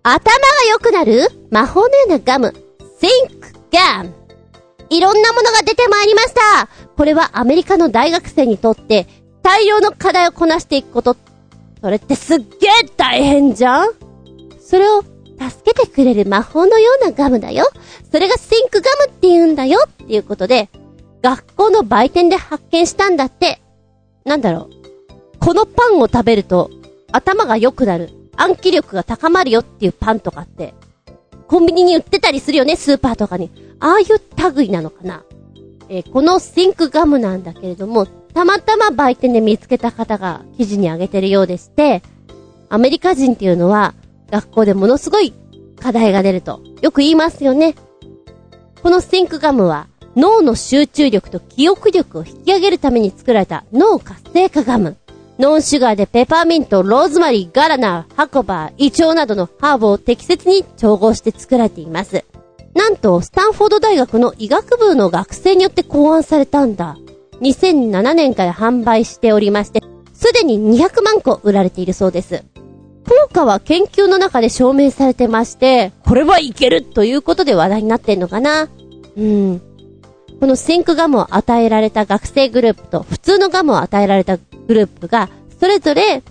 [0.05, 1.29] 頭が良くなる？
[1.49, 2.53] 魔法のようなガム。
[3.01, 3.39] Think
[3.71, 4.11] Gum。
[4.89, 6.67] いろんなものが出てまいりました。
[6.97, 9.07] これはアメリカの大学生にとって
[9.41, 11.15] 大量の課題をこなしていくこと。
[11.81, 12.49] それってすっげえ
[12.97, 13.93] 大変じゃん？
[14.59, 17.65] それを助けてくれる魔法のようなガムだよ。
[18.11, 20.69] それがシンクガムって言うんだよっていうことで、
[21.21, 23.61] 学校の売店で発見したんだって。
[24.25, 25.39] なんだろう？
[25.39, 26.69] このパンを食べると
[27.13, 28.09] 頭が良くなる。
[28.35, 30.73] 暗記力が高まるよっていうパンとかって、
[31.47, 33.51] コンビニに売ってたりするよね、スーパーとかに。
[33.79, 35.23] ああいう類なのかな。
[35.89, 42.01] えー、このシンクガムなんだけれども、たまたま売店で見つけた方が記事にあげてるようでして、
[42.69, 43.93] アメリカ人っていうのは、
[44.31, 45.33] 学校でものすごい
[45.79, 47.75] 課題が出ると、よく言いますよね。
[48.81, 54.97] このシンクガムは、脳の集中力と記憶力を引き上げるために作られた脳活性化ガム。
[55.43, 62.23] ノンシュガーでペパーミント、ローズマリー、ガラナー、ハコバー、イチョウなどのハーブを適切に調合して作られています。
[62.73, 66.95] なんと、スタンフォード大学の医学部の学生によって考案されたんだ。
[67.41, 69.83] 2007年から販売しておりまして、
[70.13, 72.45] すでに200万個売られているそうです。
[73.05, 78.69] 効果は研究の中で証明されてまして、これはいけるということで話題になってんのかな？
[79.17, 79.61] うん。
[80.43, 86.21] このシンクガムを与えられた学生グループと普通のガムを与えられたグループが、それぞれ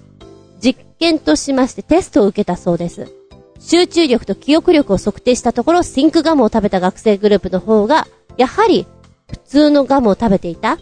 [0.63, 3.11] 実験としましてテストを受けたそうです。
[3.59, 8.07] 集中力と記憶力を測定したところ、シンクガムを食べた学生グループの方が、
[8.37, 8.87] やはり
[9.31, 10.77] 普通のガムを食べていた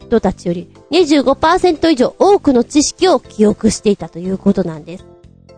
[0.00, 5.06] 人たちより25%以上多くの知識を記憶していたということなんです。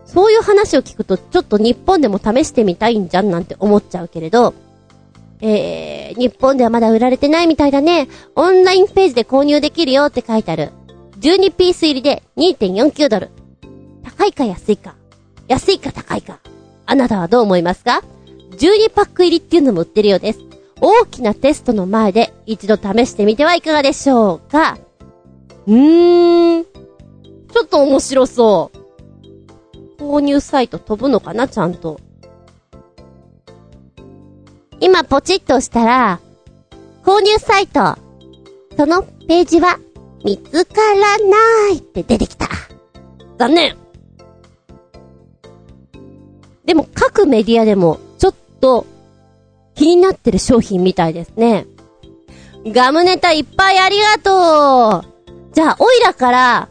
[0.05, 4.53] そういう話を聞くと、ちょっと日本でも試してみたいんじゃんなんて思っちゃうけれど、
[5.41, 8.07] えー、日本ではまだ売られてないみたいだね。
[8.35, 10.71] オンラインページで購入できるよって書いてある。
[11.19, 13.29] 12ピース入りで2.49ドル。
[14.03, 14.95] 高いか安いか。
[15.47, 16.39] 安いか高いか。
[16.85, 18.03] あなたはどう思いますか
[18.51, 20.39] ?12 パック入りっていうのも売ってるようです。
[20.79, 24.77] 大きなテストの前で一度試してみてはいかがでしょうか？
[25.67, 26.63] うーん。
[26.63, 28.71] ちょっと面白そ
[29.99, 30.01] う。
[30.01, 31.47] 購入サイト飛ぶのかな？
[31.47, 31.99] ちゃんと。
[34.79, 36.19] 今ポチッとしたら、
[37.03, 37.97] 購入サイト。
[38.77, 39.79] そのページは
[40.23, 42.47] 見つからないって出てきた。
[43.39, 43.75] 残念
[46.65, 48.85] でも各メディアでもちょっと
[49.73, 51.65] 気になってる商品みたいですね。
[52.65, 56.69] ガムネタいっぱいありがとうじゃあ、オイラから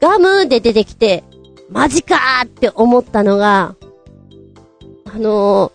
[0.00, 1.24] ガムで出てきて、
[1.70, 3.74] マジかーって思ったのが、
[5.06, 5.72] あの、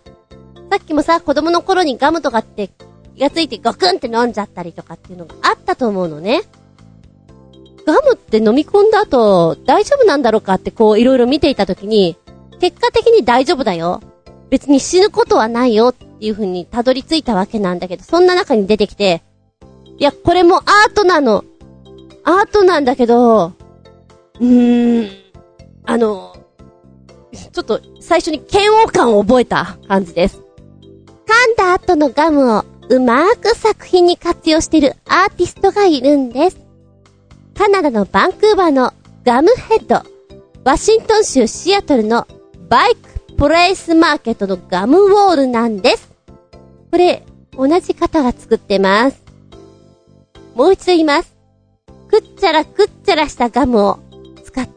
[0.74, 2.72] さっきもさ、子供の頃にガムとかって
[3.16, 6.42] 気がついてゴクンって飲んじゃったりとかっていうのがあったと思うのね。
[7.86, 12.18] ガムって飲み込んだ後、大丈夫なんだろうかってこういろいろ見ていたときに、
[12.60, 14.02] 結果的に大丈夫だよ。
[14.50, 19.22] 別に死ぬことはないよっていう風にたどり着いたわけなんだけど、そんな中に出てきて、
[20.00, 21.46] いや、これもアートなの。
[22.24, 25.10] アートなんだけど、うーん、
[25.86, 26.36] あの、
[27.32, 30.43] ちょっと最初に嫌悪感を覚えた感じです。
[31.26, 36.58] 噛んだ後のガムをうまーく作品に活用してるアーティストがいるんです。
[37.56, 38.94] カナダのバンクーバーの
[39.24, 40.04] ガムヘッド、
[40.64, 42.28] ワシントン州シアトルの
[42.70, 46.12] バイクプレイスマーケットのガムウォールなんです。
[46.92, 47.24] これ、
[47.58, 49.24] 同じ方が作ってます。
[50.56, 51.34] もう一度言います。
[52.10, 54.00] くっちゃらくっちゃらしたガムを
[54.44, 54.74] 使って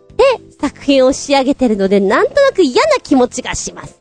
[0.59, 4.01] 作品を仕上げてるので、なんとなく嫌な気持ちがします。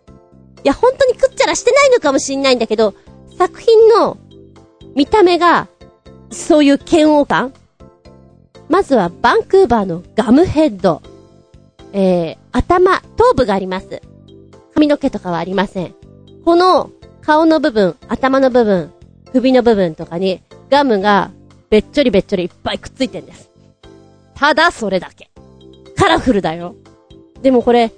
[0.66, 2.95] いや、本当にくっちゃらしてないのかもしんないんだけど、
[3.38, 4.18] 作品の
[4.95, 5.68] 見た目が、
[6.32, 7.53] そういう嫌悪感
[8.68, 11.03] まずはバンクーバーのガムヘッド。
[11.93, 14.01] えー、頭、頭部があります。
[14.74, 15.93] 髪の毛とかはありません。
[16.43, 16.89] この
[17.22, 18.91] 顔の部分、頭の部分、
[19.34, 20.41] 首の部分とかに
[20.72, 21.30] ガムが
[21.70, 23.51] べっちょりべっちょりいっぱいくっついてんです。
[24.34, 25.30] ただそれだけ。
[25.95, 26.76] カラフルだよ。
[27.43, 27.91] でもこれ、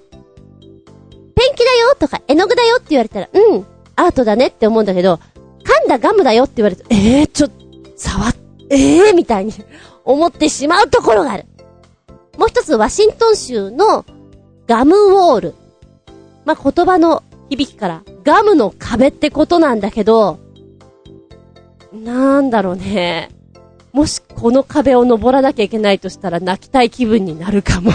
[1.57, 5.19] きだよとか絵の具だよって言われたら、うん、アートだねって思うんだけど、
[5.63, 7.49] 噛んだガムだよって言われると、えー、ちょ、
[7.95, 8.35] 触っ、
[8.69, 9.53] えー、みたいに
[10.05, 11.45] 思ってしまうところがある。
[12.37, 14.05] もう一つ、ワシントン州の
[14.67, 15.55] ガムウォール。
[16.45, 20.39] まあ、言葉の響きから、ガムの壁ってことなんだけど、
[21.91, 23.29] なんだろうね。
[23.91, 27.91] もしこの壁を登らなきゃいけないとしたら泣きたい気分になるかも。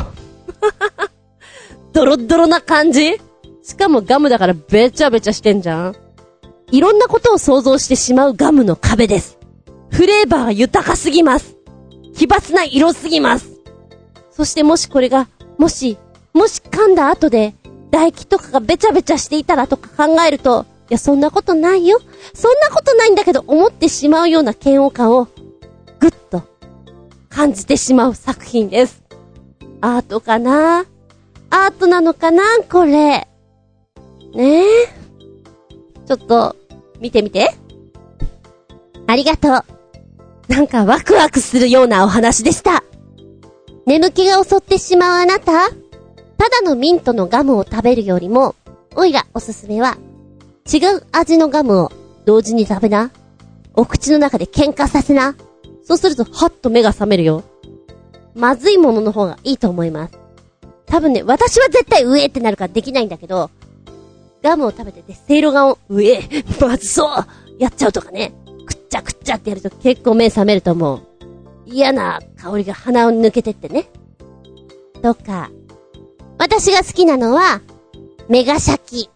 [1.92, 3.20] ドロッドロな感じ？
[3.62, 5.96] しかもガムだからべちゃべちゃしてんじゃん
[6.70, 9.38] いろんなことを想像してしまうガムの壁です。
[9.90, 11.56] フレーバーが豊かすぎます。
[12.14, 13.60] 奇抜な色すぎます。
[14.30, 15.98] そしてもしこれが、もし、
[16.32, 17.54] もし噛んだ後で、
[17.90, 22.00] 唾液とかがべちゃべちゃしていたらとか考えると、いや、そんなことないよ。
[22.32, 25.28] そんなことないんだけど、思ってしまうような嫌悪感を、
[26.00, 26.42] ぐっと、
[27.28, 29.02] 感じてしまう作品です。
[29.82, 30.86] アートかな？
[31.50, 32.42] アートなのかな？
[32.70, 33.28] これ。
[34.34, 34.88] ねえ。
[36.06, 36.56] ちょっと、
[37.00, 37.50] 見てみて。
[39.06, 39.64] ありがとう。
[40.48, 42.82] なんかワクワクするようなお話でした。
[43.86, 48.54] 眠気が襲ってしまうあなたただのミントのガムを食べるよりも、
[48.94, 49.96] おいらおすすめは、
[50.72, 51.92] 違う味のガムを
[52.24, 53.10] 同時に食べな。
[53.74, 55.34] お口の中で喧嘩させな。
[55.84, 57.42] そうすると、はっと目が覚めるよ。
[58.34, 60.18] まずいものの方がいいと思います。
[60.86, 63.50] 多分ね、私は絶対上ってなるからできないんだけど、
[64.42, 66.20] ガムを食べてて、せいろがを、上、
[66.60, 67.26] まずそう
[67.58, 68.32] やっちゃうとかね。
[68.66, 71.00] くっちゃくっちゃってやると結構目覚めると思う。
[71.66, 73.86] 嫌な香りが鼻を抜けてってね。
[75.00, 75.50] とか、
[76.38, 77.60] 私が好きなのは、
[78.28, 79.10] メガシャキ。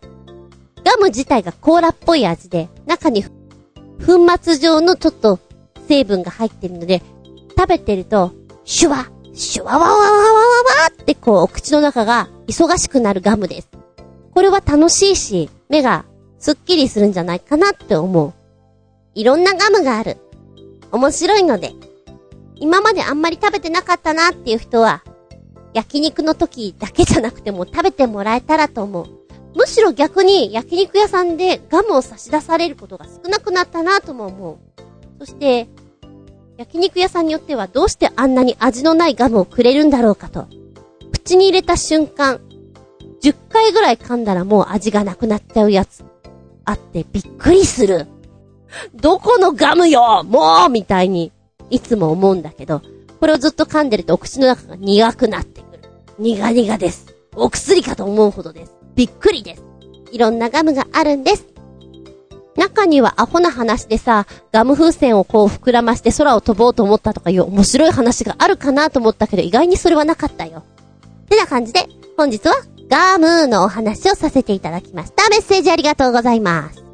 [0.85, 3.31] ガム自体がコーラっぽい味で、中に粉
[4.41, 5.41] 末状のちょっと
[5.89, 7.03] 成分が入ってるので、
[7.59, 8.33] 食べてると、
[8.65, 13.69] シュワ、シュワワワワワワワってこう、お口の中が忙しくなるガムです。
[14.37, 16.05] これは楽しいし、目が
[16.39, 18.35] スッキリするんじゃないかなって思う。
[19.15, 20.19] いろんなガムがある。
[20.93, 21.73] 面白いので、
[22.57, 25.03] 今まであんまり食べてなかったなっていう人は、
[25.73, 29.07] 焼肉の時だけじゃなくても食べてもらえたらと思う。
[29.55, 34.59] むしろ逆に焼肉屋さんでガムを差し出されることが少なくなったなとも思う。
[35.19, 35.67] そして、
[36.59, 40.47] 焼肉屋さんによってはどうしてあんなに味のないガムをくれるんだろうかと。
[41.11, 42.39] 口に入れた瞬間、
[43.27, 46.05] 10回ぐらい噛んだらもう味がなくなっちゃうやつ。
[46.65, 48.07] あってびっくりする。
[48.95, 51.33] どこのガムよもうみたいに、
[51.69, 52.83] いつも思うんだけど、
[53.19, 55.83] これをずっと噛んでるとお口の中が苦くなってくる。
[56.21, 57.17] 苦々です。
[57.35, 58.77] お薬かと思うほどです。
[58.95, 59.65] びっくりです。
[60.13, 61.47] いろんなガムがあるんです。
[62.57, 70.63] 中にはアホな話でさ、ガム風船をこう膨らまして空を飛ぼうと思ったとかいう面白い話があるかなと思ったけど、意外にそれはなかったよ。
[71.29, 72.55] てな感じで、本日は
[72.89, 75.29] ガムーのお話をさせていただきました。
[75.29, 76.85] メッセージありがとうございます。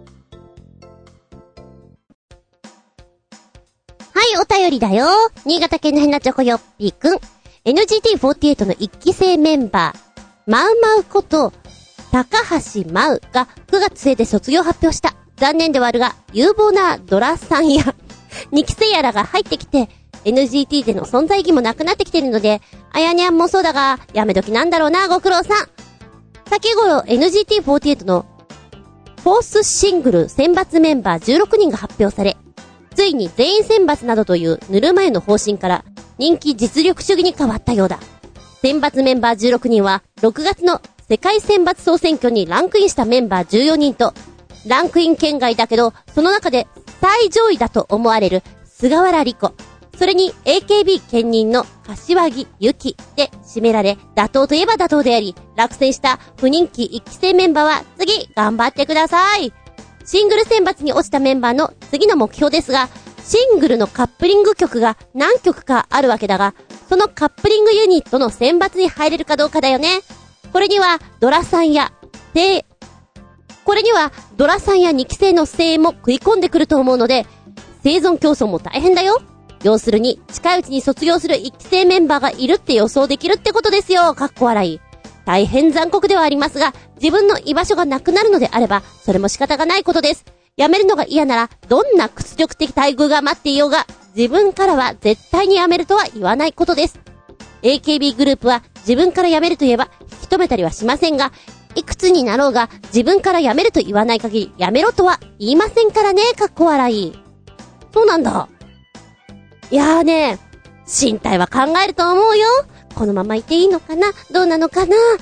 [4.14, 5.07] はい、お便りだよ。
[5.45, 7.18] 新潟県のヘナチョコヨッピーくん。
[7.64, 11.53] NGT48 の一期生メンバー、マウマウこと、
[12.11, 15.14] 高橋マウが9月末で卒業発表した。
[15.36, 17.95] 残念ではあるが、有望なドラさんや、
[18.53, 19.88] 2期生やらが入ってきて、
[20.24, 22.60] NGT での存在意義もなくなってきてるので、
[22.92, 25.68] あやにゃんもそうだが、やめ時なんだろうな、ご苦労さん。
[26.48, 28.26] 先頃 NGT48 の、
[29.22, 32.36] フォースシングル選抜メンバー16人が発表され、
[32.94, 35.84] ついに全員選抜などというぬるま湯の方針から
[36.18, 37.98] 人気実力主義に変わったようだ。
[38.60, 44.14] 選抜メンバー16人は6月の世界選抜総選挙にランクインしたメンバー14人と、
[44.66, 46.66] ランクイン圏外だけど、その中で
[47.00, 49.52] 最上位だと思われる菅原莉子、
[49.99, 59.53] それに AKB 兼任の柏木由紀で締められ、妥当といえば妥当であり、落選した不人気1期生メンバーは次頑張ってください。
[60.05, 62.88] シングル選抜に落ちたメンバーの次の目標ですが、
[63.24, 66.55] シングルのカップリング曲が何曲かあるわけだが、
[66.88, 70.01] そのカップリングユニットの選抜に入れるかどうかだよね。
[70.53, 71.93] これには、ドラさんや、
[72.34, 72.66] て、
[73.64, 77.26] これには、ドラさんや2期生の声援も食い込んでくると思うので、
[77.84, 79.22] 生存競争も大変だよ。
[79.62, 84.14] 要するに、近いうちに卒業する1期生メンバーがいるって予想できるってことですよ。
[84.14, 84.80] かっこ笑い。
[85.24, 90.24] 大変残酷ではありますが、自分の居場所がなくなるのであれば、それも仕方がないことです。
[90.56, 93.86] 辞めるのが嫌なら、どんな屈辱的待遇が待っていようが、
[94.16, 96.98] 自分からは絶対に辞めるとは言わないことです。
[97.62, 101.32] AKB グループは自分から辞めると言えば、引き止めたりはしませんが、
[101.74, 107.18] いくつになろうが、自分から辞めると言わない限り、辞めろとは言いませんからね、かっこ笑い。
[107.94, 108.48] そうなんだ。
[109.72, 110.38] いやーね、
[110.86, 112.46] 身体は考えると思うよ。
[112.94, 114.12] このままいていいのかな？
[114.30, 114.94] どうなのかな？
[114.94, 115.14] うー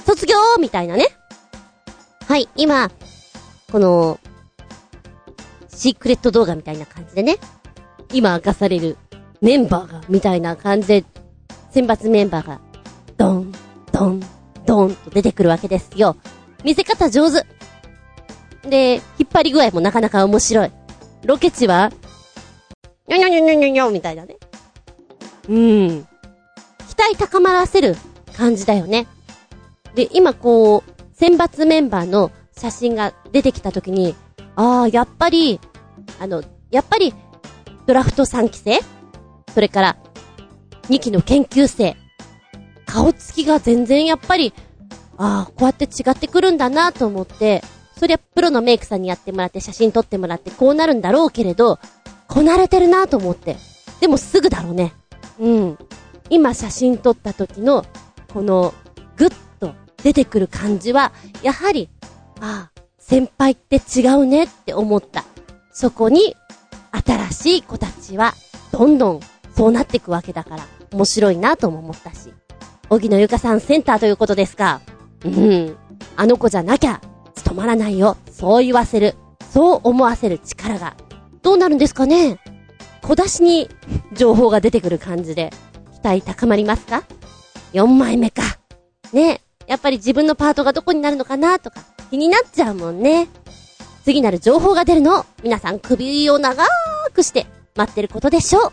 [0.00, 0.02] ん。
[0.04, 0.36] 卒業？
[0.60, 1.06] みたいなね。
[2.28, 2.90] はい、今、
[3.72, 4.20] この、
[5.70, 7.38] シークレット動画みたいな感じでね、
[8.12, 8.98] 今明かされる
[9.40, 11.04] メンバーが、みたいな感じで、
[11.70, 12.60] 選抜メンバーが、
[13.16, 13.54] ドン、
[13.90, 14.22] ドン、
[14.66, 16.18] ドンと出てくるわけですよ。
[16.62, 17.46] 見せ方上手。
[18.68, 20.72] で、引っ張り具合もなかなか面白い。
[21.24, 21.90] ロケ地は、
[23.08, 24.36] にょにょにょにょにょにょみたいなね。
[25.48, 26.06] うん。
[26.88, 27.96] 期待高まらせる
[28.34, 29.06] 感じだよね。
[29.94, 34.14] で、今こう、選抜メンバーの写真が出てきたときに、
[34.56, 35.60] ああ、やっぱり、
[36.18, 37.14] あの、やっぱり、
[37.86, 38.80] ドラフト3期生？
[39.52, 39.96] それから、
[40.88, 41.96] 2期の研究生？
[42.86, 44.54] 顔つきが全然やっぱり、
[45.16, 47.62] ああ、こうやって違ってくるんだなと思って、
[47.98, 51.78] そりゃプロのメイクさんにやってもらって写真撮ってもらってこうなるんだろうけれど、
[52.34, 53.56] こなれてるなと思って。
[54.00, 54.92] でもすぐだろうね。
[55.38, 55.78] うん。
[56.30, 57.86] 今写真撮った時の、
[58.32, 58.74] この、
[59.16, 59.28] ぐっ
[59.60, 59.72] と
[60.02, 61.12] 出てくる感じは、
[61.44, 61.88] やはり、
[62.40, 65.24] ああ、先輩って違うねって思った。
[65.72, 66.34] そこに、
[67.06, 68.34] 新しい子たちは、
[68.72, 69.20] どんどん、
[69.56, 72.34] そうなっていくわけだから、面白いなとも思ったし。
[72.90, 74.80] 荻野ゆかさんセンターということですか。
[75.24, 75.76] うん。
[76.16, 77.00] あの子じゃなきゃ、
[77.36, 78.16] 務まらないよ。
[78.32, 79.14] そう言わせる。
[79.52, 80.96] そう思わせる力が。
[81.44, 82.40] どうなるんですかね？
[83.02, 83.68] 小出しに
[84.14, 85.52] 情報が出てくる感じで、
[85.92, 87.04] 期待高まりますか
[87.74, 88.42] ?4 枚目か。
[89.12, 93.28] ねやっぱり自分のパートがどこになるのかなとか、気になっちゃうもんね。
[94.04, 96.64] 次なる情報が出るのを、皆さん首を長
[97.12, 98.72] くして待ってることでしょう。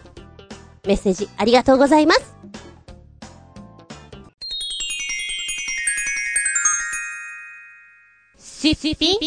[0.88, 2.36] メッセージありがとうございます。
[8.38, 9.18] シッピン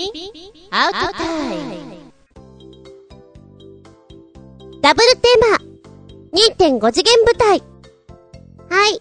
[0.70, 2.03] アウトタイム
[4.84, 7.62] ダブルテーマ !2.5 次元舞台
[8.68, 9.00] はい。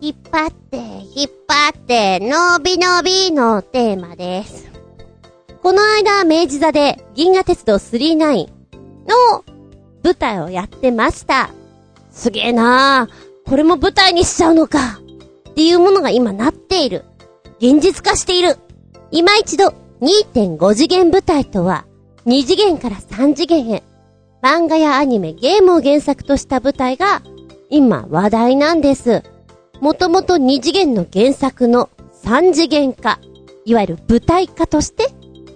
[0.00, 4.70] 引っ張って、引っ張って、のびのびのテーマです。
[5.64, 8.46] この間、明治座で銀河鉄道39
[9.08, 9.44] の
[10.04, 11.50] 舞台をやってました。
[12.12, 14.78] すげえなーこれも舞台にしちゃうのか。
[15.50, 17.04] っていうものが今なっている。
[17.58, 18.58] 現実化している。
[19.10, 21.84] 今一度、2.5次元舞台とは、
[22.26, 23.82] 2次元から3次元へ、
[24.46, 27.20] 漫画やアニメ、ゲームを原作とした舞台が、
[27.68, 29.24] 今話題なんです。
[29.80, 31.90] もともと2次元の原作の
[32.22, 33.18] 3次元化、
[33.64, 35.08] いわゆる舞台化として、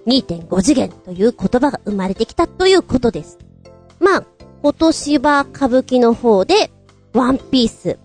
[0.08, 3.38] 2.5次元という言葉が生まれてきたということです。
[4.00, 4.24] まあ、
[4.60, 6.72] 今年は歌舞伎の方で、
[7.14, 7.96] ワンピース、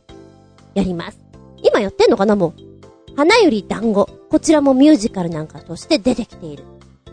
[0.75, 1.17] やります。
[1.63, 3.15] 今やってんのかなもう。
[3.15, 4.05] 花より団子。
[4.29, 6.63] こちらもミュージカルなんかとして出てきている。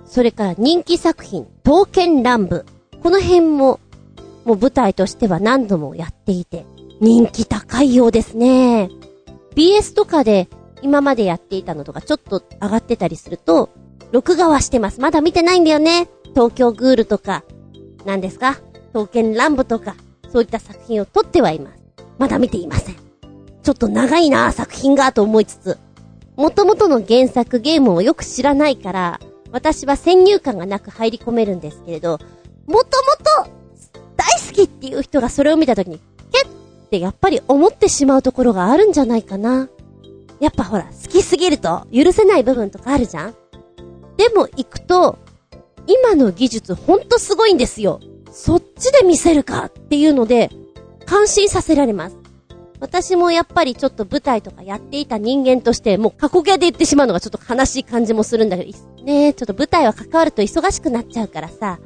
[0.04, 2.66] それから人気作品、刀剣乱舞。
[3.03, 3.80] この辺も、
[4.44, 6.66] もう舞台としては何度もやっていて、
[7.00, 8.90] 人気高いようですね。
[9.55, 10.48] BS とかで
[10.82, 13.70] 今までやっていたのとかちょっと上がってたりすると、
[14.12, 15.00] 録画はしてます。
[15.00, 16.09] まだ見てないんだよね。
[16.34, 17.44] 東京グールとか、
[18.05, 18.61] 何ですか？
[18.92, 19.96] 刀剣乱舞とか、
[20.32, 21.82] そういった作品を撮ってはいます。
[22.18, 22.96] まだ見ていません。
[23.62, 25.78] ちょっと長いな作品がと思いつつ、
[26.36, 32.18] 元々の原作ゲームをよく知らないから、私は先入観がなく入り込めるんですけれど、
[32.66, 32.96] もと
[33.44, 33.50] もと
[34.16, 36.00] 大好きっていう人がそれを見たときに、
[36.32, 36.48] けっ
[36.90, 39.68] てやっぱり思ってしまうところがあるんじゃないかな。
[40.40, 43.34] やっぱほら、好きすぎると許せない部分とかあるじゃん
[44.16, 45.18] でも行くと、
[45.86, 48.00] 今の技術ほんとすごいんですよ。
[48.30, 50.50] そっちで見せるかっていうので、
[51.06, 52.16] 感心させられます。
[52.80, 58.70] 私もやっぱりちょっと舞台とかやっていた人間として、もう過去形で言ってしまうのがちょっと悲しい感じもするんだけど、
[59.04, 61.78] ねえ、ちょっと舞台は関わると忙しくなっちゃうからさ、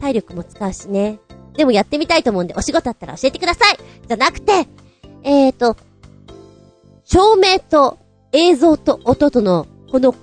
[0.00, 1.20] 体力も使うしね。
[1.54, 4.66] でもやってみたいと思うんで、お仕事あったら教えてくださいじゃなくて、
[5.22, 5.76] えーと、
[7.04, 7.98] 照明と
[8.32, 10.14] 映像と音との、この、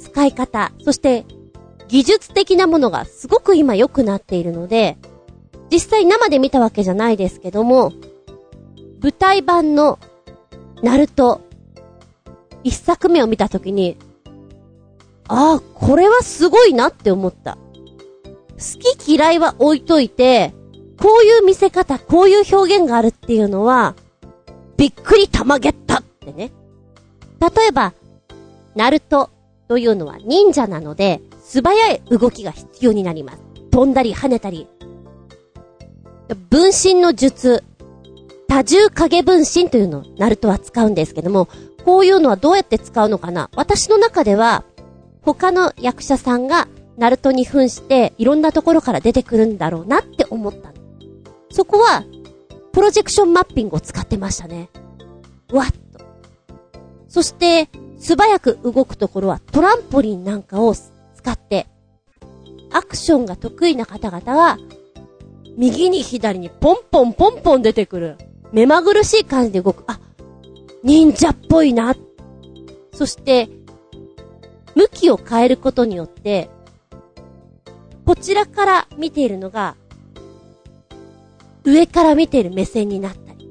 [0.00, 1.24] 使い方、そして、
[1.88, 4.98] 技術的なものがすごく今良くなっているので、
[5.70, 7.92] 実際生で見たわけじゃないですけども、
[9.00, 9.98] 舞台版の、
[10.82, 11.40] ナルト、
[12.64, 13.96] 一作目を見たときに、
[15.28, 17.56] ああ、これはすごいなって思った。
[18.62, 20.54] 好き嫌いは置いといて、
[21.00, 23.96] こういう見せ方、こういう表現があるっていうのは、
[24.76, 26.52] びっくりたまげったってね。
[27.40, 27.92] 例えば、
[28.74, 29.30] ナルト
[29.68, 33.38] というのは忍者なので、素早い動きが必要になります。
[33.70, 34.68] 飛んだり跳ねたり。
[36.50, 37.64] 分身の術、
[38.48, 41.48] 多重影分身というのをナルトは使うんですけども、
[41.84, 44.64] こういうのはどうやって使うのかな私の中では、
[45.22, 50.74] 他の役者さんがナルトに扮していろんなところから出てくるんだろうなって思ったの。
[51.50, 52.04] そこは、
[52.72, 54.70] プロジェクションマッピングを使ってましたね。
[55.52, 56.04] わっと。
[57.08, 57.68] そして、
[57.98, 60.90] 素早く動くところはトランポリンなんかを使
[61.30, 61.66] って、
[62.72, 64.58] アクションが得意な方々は、
[65.56, 68.16] 右に左にポンポンポンポン出てくる。
[68.52, 69.84] 目まぐるしい感じで動く。
[69.86, 70.00] あ、
[70.82, 71.94] 忍者っぽいな。
[72.94, 73.48] そして、
[74.74, 76.50] 向きを変えることによって、
[78.04, 79.76] こちらから見ているのが、
[81.64, 83.48] 上から見ている目線になったり、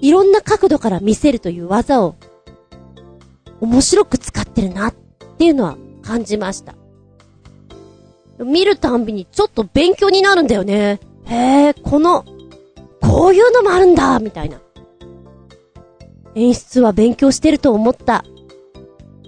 [0.00, 2.16] いろんな角度から見せるという技を、
[3.60, 4.94] 面白く使ってるなっ
[5.38, 6.74] ていうのは感じました。
[8.38, 10.98] 見るたんびにちょっと勉強になるんだよね。
[11.26, 12.24] へえ、この、
[13.02, 14.60] こういうのもあるんだ、みたいな。
[16.34, 18.24] 演出は勉強してると思った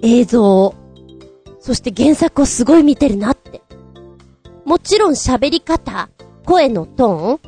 [0.03, 0.74] 映像を、
[1.61, 3.62] そして原作をすごい見てるなって。
[4.65, 6.09] もちろん喋り方、
[6.47, 7.41] 声のトーン、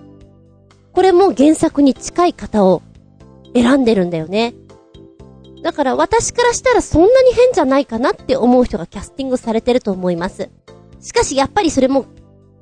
[0.93, 2.83] これも原作に近い方を
[3.55, 4.55] 選んでるんだよね。
[5.63, 10.51] だから私からしたらそんなに変じゃないかなって思う人がキャスティングされてると思います。
[11.01, 12.07] しかしやっぱりそれも、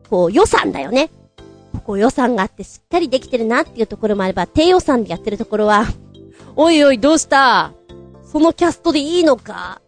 [0.09, 1.11] こう予算だよね。
[1.85, 5.87] こう予算があってしっかりできてるなっていうところもあれば、低予算でやってるところは、
[6.55, 7.73] おいおいどうした？
[8.25, 9.81] そのキャストでいいのか？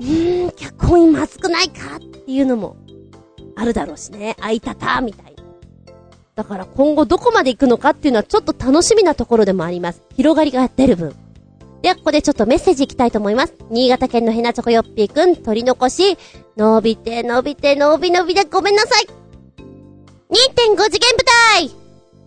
[0.00, 1.96] うーん、脚本にまずくないか？
[1.96, 2.76] っていうのも、
[3.58, 4.36] あるだろうしね。
[4.40, 5.42] あいたた、みたいな。
[6.36, 10.02] だから今後どこまで行くのかっていうのはちょっと楽しみなところでもあります。
[10.16, 11.14] 広がりが出る分。
[11.82, 13.54] では、ここでちょっとメッセージいきたいと思います。
[13.70, 16.16] 新潟県のヘナチョコヨッピーくん、取り残し、
[16.56, 19.06] 伸びて伸びて伸び伸びでごめんなさい
[20.28, 21.70] !2.5 次元舞台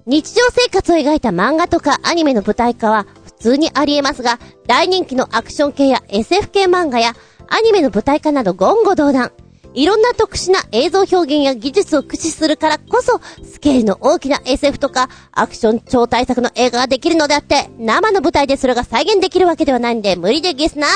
[0.06, 7.14] 日常生活を描いた漫画とかアニメの舞台化は普通にあり得ますが、大人気のアクション系や SF 系漫画や
[7.48, 9.32] アニメの舞台化など言語道断。
[9.74, 20.88] いろんな特殊な映像表現や技術を駆使するからこそ、スケールの大きな SF とか、アクション超大作の映画ができるのであって、生の舞台でそれが再現できるわけではないんで、無理でゲスな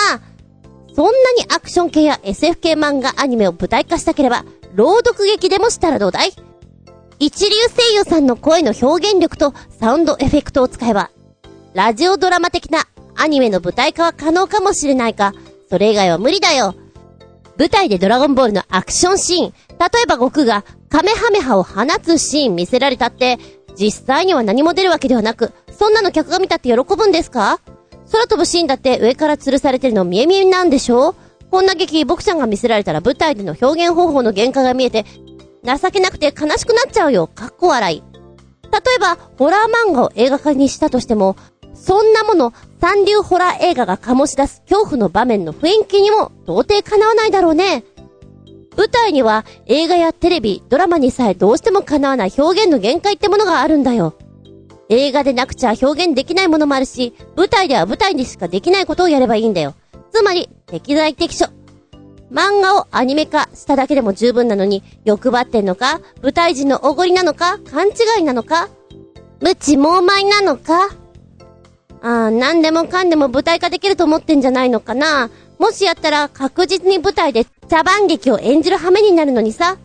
[0.94, 6.32] そんなにアクション系や SF 系漫画アニメを舞台化したければ、朗読劇でもしたらどうだい？
[7.20, 11.12] 一流声優さんの声の表現力とサウンドエフェクトを使えば、
[11.74, 15.34] ラジオドラマ的なアニメの舞台化は可能かもしれないか、
[15.70, 16.76] それ以外は無理だよ。
[17.58, 19.54] 舞台でドラゴンボールのアクションシーン、例
[20.04, 23.38] えば悟空がカメハメハを放つシーン見せられたって、
[23.78, 27.60] 実際には何も出るわけではなく、そんなの客が見たって喜ぶんですか？
[28.12, 31.16] 空飛ぶシーンだって上から吊るされてるの見え見えなんでしょ
[31.50, 35.06] こんな劇僕ちゃんが見せられたら舞台での表現方法の限界が見えて、
[35.64, 37.28] 情けなくて悲しくなっちゃうよ。
[37.28, 38.04] かっこ笑い。
[38.72, 41.38] 例えば、ホラー漫画を映画化にしたとしても、
[41.74, 42.54] そんなもの、
[42.88, 47.84] 三流ホラー映画が醸し出す恐怖の場面の雰囲気にも到底叶わないだろうね。
[48.78, 54.14] 舞台には映画やテレビ、ドラマにさえどうしても叶わない表現の限界ってものがあるんだよ。
[54.90, 59.74] 映画でなくちゃ表現できないものもあるし、舞台では舞台にしかできないことをやればいいんだよ。
[60.12, 61.48] つまり、適材適所。
[62.32, 68.70] 漫画をアニメ化しただけでも十分なのに、欲張ってんのか舞台人のおごりなのか勘違いなのか
[69.42, 70.90] 無知猛昧なのか
[72.06, 79.78] ああ、何でもかんでも舞台化できると思ってんじゃないのかなもしやったら確実に舞台で茶番劇を演じる羽目になるのにさ。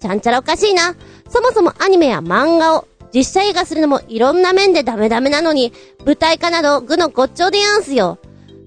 [0.00, 0.96] ちゃんちゃらおかしいな。
[1.28, 5.72] そもそもアニメや漫画を実写映画するのもいろんな面でダメダメなのに、
[6.04, 8.18] 舞台化など具の骨頂でやんすよ。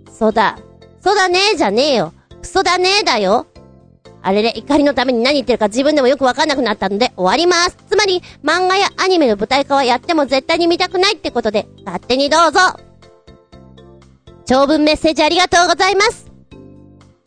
[0.10, 0.60] そうだ。
[1.02, 2.14] そうだねーじゃねえよ。
[2.42, 3.48] クソだねーだよ。
[4.22, 7.78] あれれ、怒りのために何言ってるか自分でもよくわかんなくなったので終わります。
[7.90, 12.60] つまり、漫画やアニメの舞台化はやっても絶対に見たくないってことで、勝手にどうぞ。
[14.54, 16.28] 長文メッセージありがとうございます。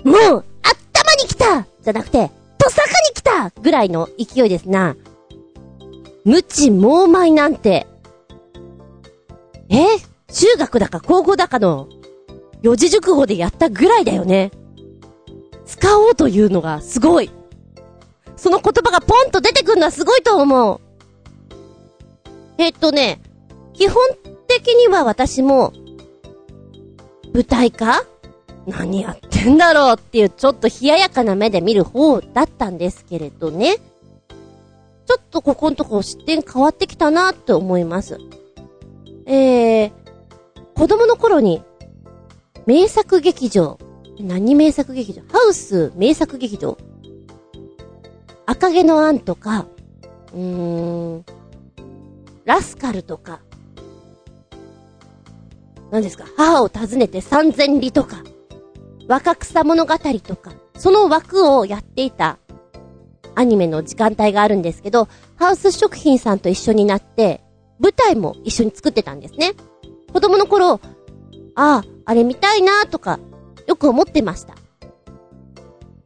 [0.05, 4.95] もう、頭に来たじゃなくて、とさかに来たぐらいの勢いですな。
[6.25, 7.89] 無知猛昧なんて。
[9.71, 9.87] え？
[10.33, 11.89] 中学だか高校だかの
[12.63, 14.53] 四字熟語でやったぐらいだよね。
[15.65, 17.33] 使おうというのがすごい。
[18.37, 20.81] その言葉がポンと出てくるのはすごいと思う。
[22.59, 23.21] えっとね、
[23.73, 23.97] 基本
[24.47, 25.73] 的には私も、
[27.37, 28.03] 舞台化
[28.67, 33.77] 何やってんだろうっていうちょっと冷ややかな目で見る方だったんですけれどね。
[33.77, 38.17] ちょっとここのとこ視点変わってきたなって思います。
[39.27, 39.93] えー、
[40.75, 41.63] 子供の頃に、
[42.65, 43.79] 名作劇場。
[44.19, 45.21] 何名作劇場？
[45.31, 46.79] ハウス名作劇場
[48.47, 49.67] 赤毛のアンとか、
[50.33, 51.25] うーん、
[52.47, 53.41] ラスカルとか、
[55.91, 56.25] 何ですか？
[56.37, 58.23] 母を訪ねて三千里とか、
[59.09, 62.39] 若草物語とか、その枠をやっていた
[63.35, 67.43] アニメの時間帯があるんですけど、ハウス食品さんと一緒になって、
[67.79, 69.55] 舞台も一緒に作ってたんですね。
[70.13, 70.79] 子供の頃、あ
[71.55, 73.19] あ、あれ見たいなとか、
[73.71, 74.55] 憶を持ってました。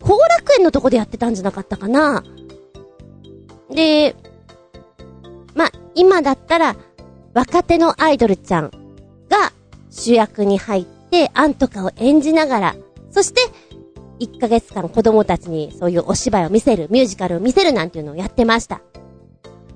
[0.02, 2.24] 後楽園のとこでやってたんじゃなかったかな
[3.70, 4.16] で、
[5.54, 6.76] ま、今だったら、
[7.34, 8.70] 若手のアイドルちゃん
[10.00, 12.76] 主役に入って、アンとかを演じながら、
[13.10, 13.40] そして、
[14.20, 18.80] 1ヶ月間子供たちにそういうお芝居を見せる、ミュージカルを見せるなんていうのをやってました。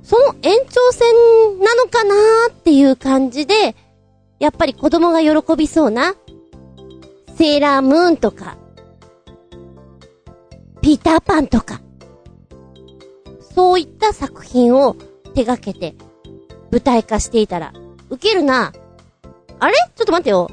[0.03, 3.75] その延長線なのかなーっていう感じで、
[4.39, 6.15] やっぱり子供が喜びそうな、
[7.37, 8.57] セーラームーンとか、
[10.83, 11.81] ピーターパンとか、
[13.55, 14.95] そういった作品を
[15.35, 15.95] 手掛けて
[16.71, 17.73] 舞台化していたら、
[18.11, 18.73] 受けるな。
[19.65, 19.74] あれ？
[19.97, 20.51] ちょっと待ってよ。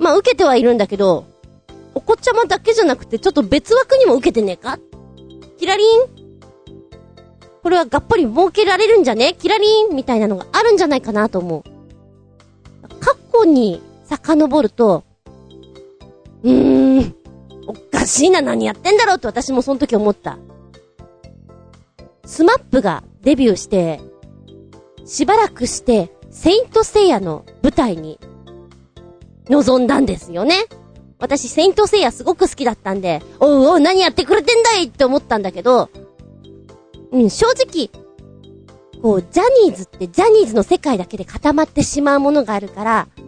[0.00, 1.26] まあ、受けてはいるんだけど、
[1.94, 4.80] お子ちゃまだけじゃなくて、ちょっと別枠にも受けてねえか？
[5.58, 6.00] キラリン？
[7.62, 9.34] これはがっぽり儲けられるんじゃね？
[9.34, 9.94] キラリン？
[9.94, 11.62] みたいなのがあるんじゃないかなと思う。
[12.98, 15.04] 過去に遡ると、
[16.42, 17.14] うーん、
[17.68, 20.36] おかしいな何やってんだろうって私もその時思った。
[22.24, 24.00] スマップがデビューして、
[25.04, 28.18] しばらくして、セイントセイヤの舞台に
[29.48, 30.54] 臨んだんですよね。
[31.18, 35.90] 私、セイントセイヤすごく好きだったんで、おうおう、何やってくれてんだいって思ったんだけど、
[37.12, 37.90] うん、正直、
[39.02, 43.22] こう、ジャニーズってジャニーズの世界だけで固まってしまうものがあるから、じ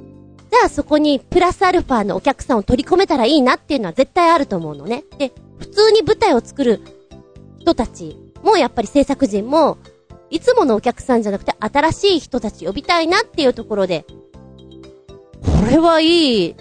[0.63, 5.05] ゃあそこにプラスアルファのお客さんを取り込めたらいいなっていうのは絶対あると思うのね。
[5.19, 6.81] で、普通に舞台を作る
[7.59, 9.79] 人たちもやっぱり制作陣も、
[10.33, 14.07] いつものお客さんじゃなくて新しい人たち呼びたいなっていうところで、
[15.43, 16.57] これはいい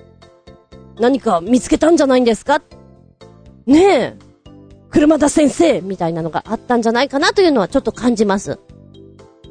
[0.99, 2.61] 何か見つけたんじゃないんですか？
[3.65, 4.17] ねえ。
[4.89, 8.59] 車田先生みたいなのがあったんじゃないかなというのはちょっと感じます。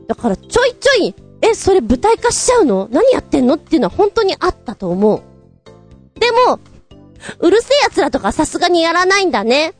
[0.06, 2.88] だからちょいちょい、え、それ舞台化しちゃうの？
[2.92, 3.55] 何やってんの？
[3.55, 5.22] っていうのは本当にあったと思う。
[6.20, 6.60] でも、
[7.38, 9.72] うるせえ奴らとかさすがにやらないんだね。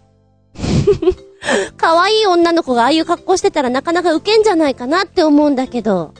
[1.77, 6.15] 可愛い女の子がああいう格好してたらなかなかウケんじゃないかなって思うんだけど。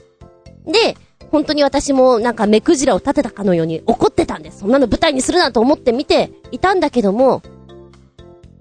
[0.67, 0.97] で、
[1.31, 4.61] 本当に私もなんか目くじらを立てたかのように怒ってたんです。
[4.61, 7.43] そんなの舞台にするなと思って見ていたんだけども、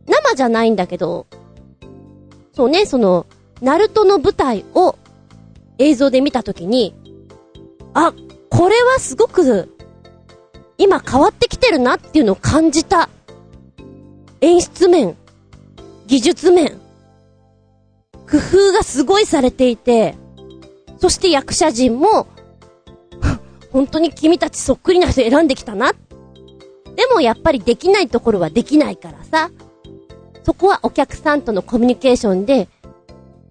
[0.06, 1.28] 生じゃないんだけど、
[2.54, 3.26] そうね、その、
[3.62, 4.96] ナルトの舞台を
[5.78, 6.96] 映像で見たときに、
[7.94, 8.14] あ、
[8.50, 9.76] これはすごく、
[10.78, 13.10] 今変わってきてるなっていうのを感じた。
[14.42, 15.18] 演出面、
[16.10, 16.70] 技術面、
[18.28, 20.16] 工夫がすごいされていて、
[20.98, 22.26] そして役者陣も
[23.72, 25.94] 本当に君たちそっくりな人選んできたな。
[26.96, 29.52] でもやっぱりできないところはできないからさ。
[30.44, 32.70] そこはお客さんとのコミュニケーションで、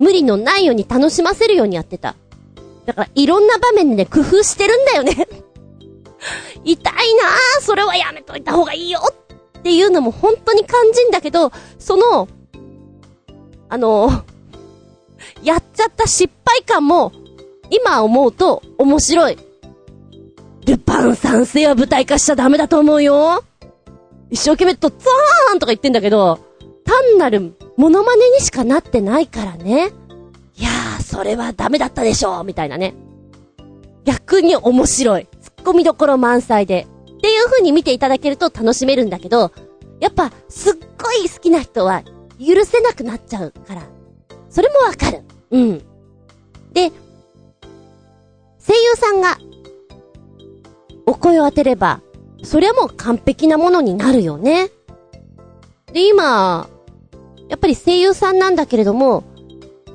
[0.01, 2.17] 無理のないように楽しませるようにやってた。
[2.87, 5.29] だからいろんな場面でね、工夫してるんだよね
[6.65, 9.01] 痛いなぁ、それはやめといた方がいいよ
[9.59, 12.27] っていうのも本当に肝心だけど、その、
[13.69, 14.11] あの、
[15.43, 17.13] やっちゃった失敗感も、
[17.71, 19.39] 今思うと面白い。
[20.67, 23.43] ルパン三世は舞台化しちゃダメだと思うよ。
[24.31, 26.39] 一生懸命と、ザーンとか言ってんだけど、
[26.85, 29.93] 単なるモノマネにしかなってないからね。
[30.57, 32.95] いやー、それはダメだったでしょうみたいなね。
[34.05, 35.29] 逆に面白い。
[35.43, 36.87] 突っ込みどころ満載で。
[37.19, 39.53] っていう風に見ていただけると楽しめるんだけど、
[40.01, 42.03] やっぱ、すっごい好きな人は
[42.39, 43.83] 許せなくなっちゃうから。
[44.51, 45.23] それもわかる。
[45.51, 45.79] うん。
[46.73, 46.91] で、
[48.59, 49.39] 声優さんが
[51.07, 52.01] お声を当てれば、
[52.43, 54.71] それはもう完璧なものになるよね。
[55.93, 56.69] で、今、
[57.49, 59.25] やっぱり声優さんなんだけれども、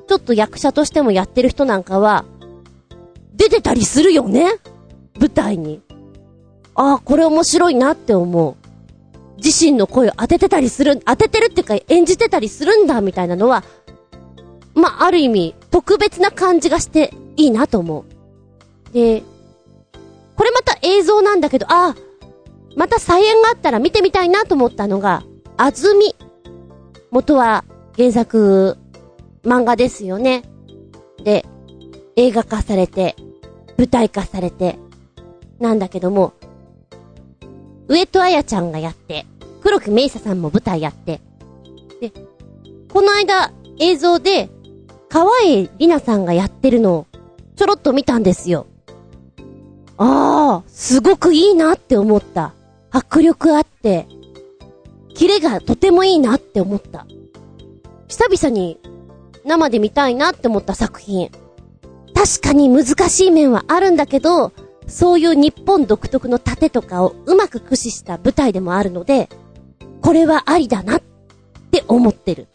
[0.08, 2.26] ちょっと役者としてもやってる人なんかは、
[3.36, 4.60] 出てたりするよね？
[5.20, 5.82] 舞台に。
[6.76, 8.56] ああ、これ面白いなって思う。
[9.44, 13.64] 自身の声を当ててたりする、当ててるっていうか演じてたりするんだみたいなのは、
[14.74, 18.06] まあ、ある意味、特別な感じがしていいなと思
[18.90, 18.94] う。
[18.94, 19.24] で、
[20.36, 21.96] これまた映像なんだけど、ああ、
[22.76, 25.24] また再演があったら見てみたいなと思ったのが、
[25.58, 26.16] あずみ。
[27.12, 27.64] 元は
[27.96, 28.78] 原作、
[29.44, 30.44] 漫画ですよね。
[31.24, 31.46] で、
[32.16, 33.16] 映画化されて、
[33.78, 34.80] 舞台化されて、
[35.60, 36.34] なんだけども、
[37.88, 39.26] 上戸彩ちゃんがやって、
[39.64, 41.22] 黒木メイサさんも舞台やって、
[42.02, 42.12] で、
[42.92, 44.50] この間映像で、
[45.10, 45.30] 河合
[45.64, 47.08] 里奈さんがやってるのを、
[47.56, 48.68] ちょろっと見たんですよ。
[49.98, 52.54] ああ、すごくいいなって思った。
[52.92, 54.06] 迫力あって、
[55.16, 57.08] キレがとてもいいなって思った。
[58.10, 58.80] 久々に
[59.46, 61.32] 生で見たいなって思った作品。
[62.14, 64.52] 確かに難しい面はあるんだけど、
[64.88, 69.30] そういう日本独特の盾とかをうまく駆使した舞台でもあるので、
[70.04, 71.02] これはありだなっ
[71.72, 72.48] て思ってる。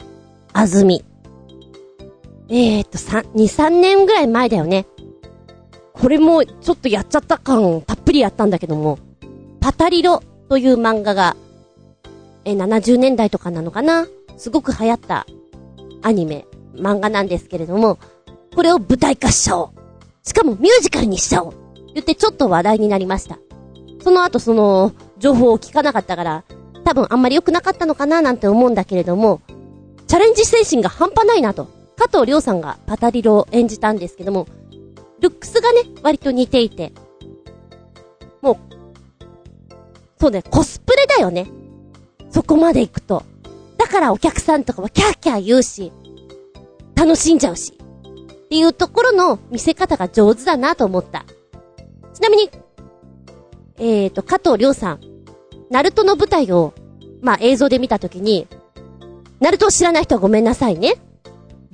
[0.52, 1.02] あずみ。
[2.50, 4.86] えーと、3、2、3年ぐらい前だよね。
[5.94, 8.98] これもちょっとやっちゃった感たっぷりやったんだけども、
[9.60, 11.36] パタリロという漫画が、
[12.44, 14.06] え、70年代とかなのかな
[14.36, 15.26] すごく流行った
[16.02, 17.98] アニメ、漫画なんですけれども、
[18.54, 19.78] これを舞台化しちゃおう。
[20.22, 21.54] しかもミュージカルにしちゃおう。
[21.94, 23.38] 言ってちょっと話題になりました。
[24.04, 26.44] その後その、情報を聞かなかったから、
[26.88, 29.42] 多分あんまり良くなかったのかななんて思うんだけれども、
[30.06, 31.68] チャレンジ精神が半端ないなと。
[31.98, 34.46] 加藤亮さんがパタリロを演じたんですけども、
[35.20, 36.94] ルックスがね、割と似ていて、
[38.40, 38.56] もう、
[40.18, 41.50] そうね、コスプレだよね。
[42.30, 43.22] そこまで行くと。
[43.76, 45.92] だからお客さんとかはキャーキャー言うし、
[46.94, 47.74] 楽しんじゃうし。
[47.74, 51.26] っていうところの見せ方が上手だなと思った。
[52.14, 52.50] ちなみに、
[53.76, 55.00] えーと、加藤亮さん、
[55.70, 56.72] ナルトの舞台を、
[57.20, 58.46] まあ映像で見たときに、
[59.40, 60.94] ナルトを知らない人はごめんなさいね。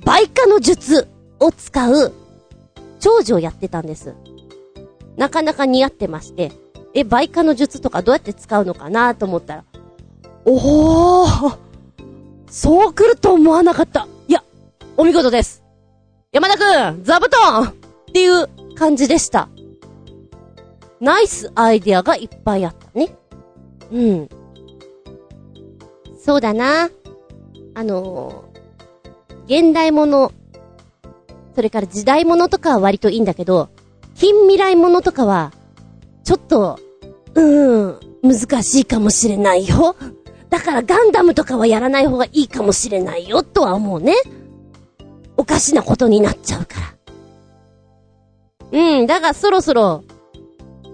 [0.03, 1.07] 倍化の術
[1.39, 2.13] を使う
[2.99, 4.13] 長寿をやってたんです。
[5.17, 6.51] なかなか似合ってまして、
[6.93, 9.63] え、倍化の術とかどうやって使うのかなと思ったら、
[10.45, 11.57] おー
[12.49, 14.07] そう来ると思わなかった。
[14.27, 14.43] いや、
[14.95, 15.63] お見事です。
[16.31, 17.73] 山田くん、座布団っ
[18.13, 19.49] ていう感じでした。
[21.01, 23.15] ナイスアイディアがいっぱいあったね。
[23.91, 24.29] うん。
[26.25, 26.89] そうだな。
[27.75, 30.31] あのー、現代物、
[31.53, 33.69] それから時代物とかは割といいんだけど、
[34.15, 35.53] 近未来物とかは、
[36.23, 36.79] ちょっと、
[37.35, 39.95] うーん、難しいかもしれないよ。
[40.49, 44.15] だからガンダムとかはやらない方がいいかもしれないよ、とは思うね。
[45.37, 46.79] おかしなことになっちゃうか
[48.71, 48.79] ら。
[48.99, 50.03] うん、だがそろそろ、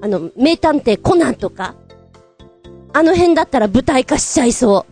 [0.01, 1.75] あの、名探偵コナンとか、
[2.91, 4.90] あの辺だったら舞台化しちゃいそう。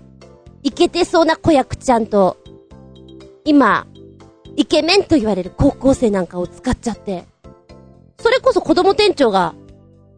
[0.63, 2.37] イケてそうな子役ちゃんと、
[3.45, 3.87] 今、
[4.55, 7.25] イケメンと言われる高校生なんかを使っちゃって、
[8.19, 9.55] それこそ子供店長が、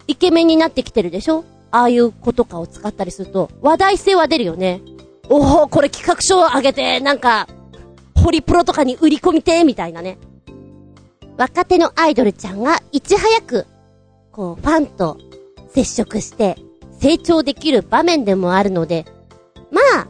[0.07, 1.43] イケメンになってきてるでしょ？
[1.69, 4.81] ああいう子とかを使ったりすると、話題性は出るよね。
[5.29, 7.47] おお、これ企画書を上げて、なんか、
[8.15, 10.17] ホリプロとかに売り込みて、みたいなね。
[11.37, 13.67] 若手のアイドルちゃんがいち早く、
[14.31, 15.17] こう、ファンと
[15.69, 16.57] 接触して
[16.99, 19.05] 成長できる場面でもあるので、
[19.71, 20.07] まあ、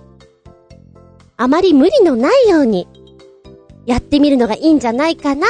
[1.42, 2.88] あまり無理のないように、
[3.88, 5.48] やってみるのがいいんじゃないかな？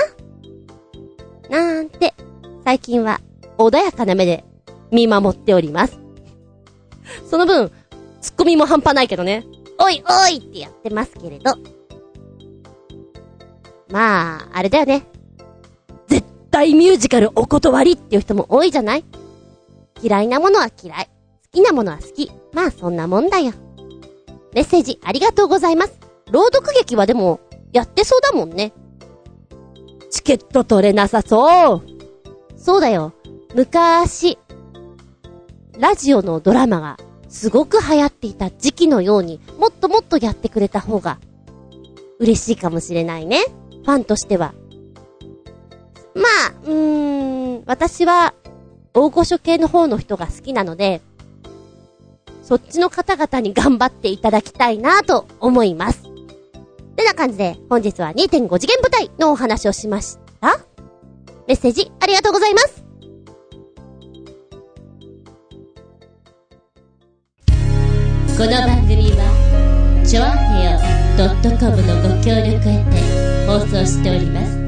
[1.50, 2.14] なんて、
[2.64, 3.20] 最近は
[3.58, 4.46] 穏やかな目で
[4.90, 6.00] 見守っております。
[7.30, 7.70] その分、
[8.22, 9.46] ツッコミも半端ないけどね。
[9.80, 11.56] おいおいってやってますけれど。
[13.90, 15.06] まあ、あれだよね。
[16.08, 19.04] 絶対ミュージカルお断りっていう人も多いじゃない？
[20.02, 21.06] 嫌いなものは嫌い。
[21.08, 21.12] 好
[21.52, 22.32] きなものは好き。
[22.54, 23.52] まあそんなもんだよ。
[24.54, 26.00] メッセージありがとうございます。
[26.32, 27.40] 朗読劇はでも、
[27.74, 28.74] やってそうだもんね。
[30.10, 31.82] チケット取れなさそう。
[32.58, 33.14] そうだよ。
[33.56, 34.38] 昔、
[35.78, 36.98] ラジオのドラマが
[37.28, 41.20] すごく流行っていた時期のように、もっともっとやってくれた方が、
[42.20, 43.40] 嬉しいかもしれないね。
[43.84, 44.54] ファンとしては。
[46.14, 48.34] まあ、うーん、私は、
[48.94, 51.02] 大御所系の方の人が好きなので、
[52.52, 56.04] そっちの方々に頑張っていただきたいなと思います。
[56.98, 60.60] てな感じで、本日は2.5次元舞台のお話をしました。
[61.48, 62.84] メッセージありがとうございます。
[68.38, 70.78] この番組は、ちょあへよ
[71.58, 74.61] .com のご協力へて放送しております。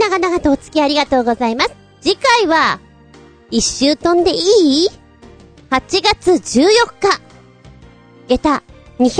[0.00, 1.70] 長々とお付き合いありがとうございます。
[2.00, 2.80] 次回は、
[3.50, 4.88] 一周飛んでいい
[5.70, 6.68] ?8 月14
[6.98, 7.20] 日、
[8.28, 8.62] 下駄
[8.98, 9.10] 200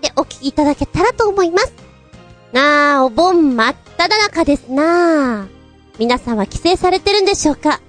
[0.00, 1.72] でお聞きいただけたらと思います。
[2.52, 5.46] なあ、お盆真っ只中ですなあ。
[5.98, 7.80] 皆さんは帰省されてるんでしょうか？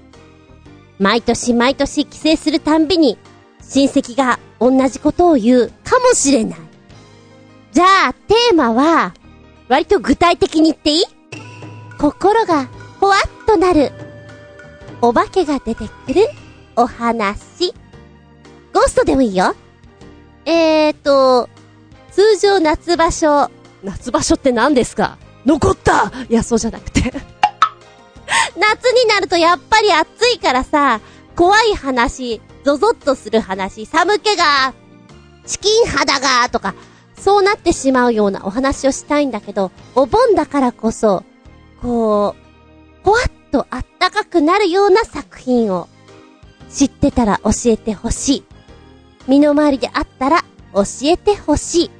[0.99, 3.18] 毎年毎年帰省するたんびに、
[3.61, 6.60] 親戚が同じことを言うかもしれない。
[7.72, 9.14] じゃあ、テーマは、
[9.70, 11.03] 割と具体的に言っていい？
[12.03, 12.67] 心が
[12.99, 13.93] ほわっとなる、
[15.01, 16.27] お化けが出てくる
[16.75, 17.73] お話。
[18.73, 19.55] ゴーストでもいいよ。
[20.43, 21.47] えーと、
[22.11, 23.49] 通常夏場所。
[23.85, 25.17] 夏場所って何ですか？
[25.45, 26.99] 残ったいや、そうじゃなくて
[28.57, 30.99] 夏になるとやっぱり暑いからさ、
[31.38, 34.73] 怖い話、ゾゾッとする話、寒気が、
[35.45, 36.73] チキン肌が、とか、
[37.17, 41.23] そうなってしまうようなお話をしたいんだけど、お盆だからこそ、
[41.84, 45.89] こう、ほわっとあったかくなるような作品を
[46.69, 48.43] 知ってたら教えてほしい。
[49.27, 51.91] 身の回りであったら教えてほしい。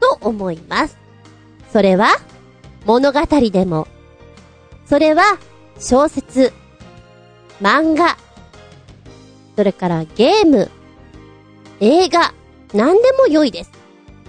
[0.00, 0.98] と思います。
[1.72, 2.08] それは
[2.84, 3.20] 物語
[3.50, 3.88] でも、
[4.84, 5.38] それは
[5.78, 6.52] 小説、
[7.62, 8.18] 漫画、
[9.56, 10.70] それからゲーム、
[11.80, 12.34] 映画、
[12.74, 13.72] 何でも良いです。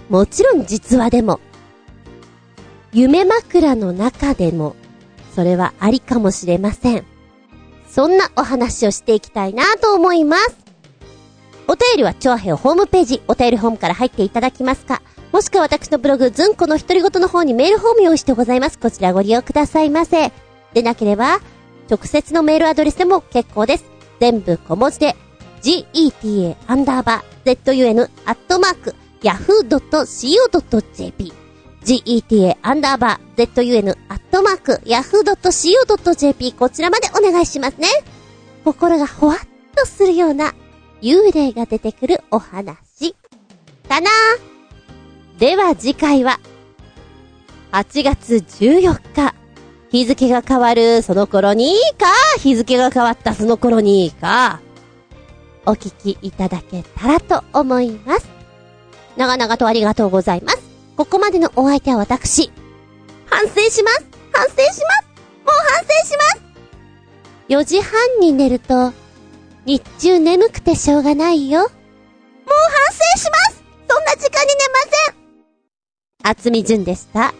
[0.08, 1.40] もちろん実話でも。
[2.92, 4.74] 夢枕の中でも、
[5.34, 7.04] それはありかもしれません。
[7.88, 10.56] そんなお話をしていきたいなと思います。
[11.68, 15.02] お便りは、チョアヘオホームページ、お便りホームから入っていただきますか、
[15.32, 18.78] もしくは私のブログ、ズンコの独り言の方にメールフォーム用意してございます。
[18.78, 20.32] こちらご利用くださいませ。
[20.74, 21.40] でなければ、
[21.88, 23.84] 直接のメールアドレスでも結構です。
[24.18, 25.14] 全部小文字で、
[25.62, 29.80] geta アンダーバー zun アットマーク yahoo.co.jp
[31.84, 37.88] geta アンダーバー zun アットマーク yahoo.co.jp こちらまでお願いしますね。
[38.64, 39.38] 心がほわっ
[39.74, 40.52] とするような
[41.00, 43.14] 幽霊が出てくるお話。
[43.88, 44.10] かな
[45.38, 46.38] では次回は
[47.72, 49.34] 8月14日
[49.90, 52.06] 日付が変わるその頃にか
[52.38, 54.60] 日付が変わったその頃にか
[55.66, 58.28] お聞きいただけたらと思います。
[59.16, 60.69] 長々とありがとうございます。
[61.00, 62.52] ここまでのお相手は私。
[63.24, 66.42] 反省します反省しますもう反省します
[67.48, 68.92] !4 時半に寝ると、
[69.64, 71.60] 日中眠くてしょうがないよ。
[71.60, 71.74] もう反
[72.92, 74.80] 省しますそんな時間に寝ま
[76.22, 77.32] せん厚み純でした。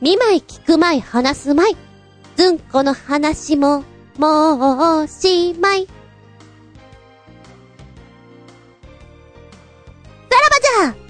[0.00, 1.76] 見舞い聞く舞い話す舞い。
[2.36, 3.84] ずんこの話も、
[4.16, 5.86] もうおしまい。
[10.30, 11.03] さらばじゃ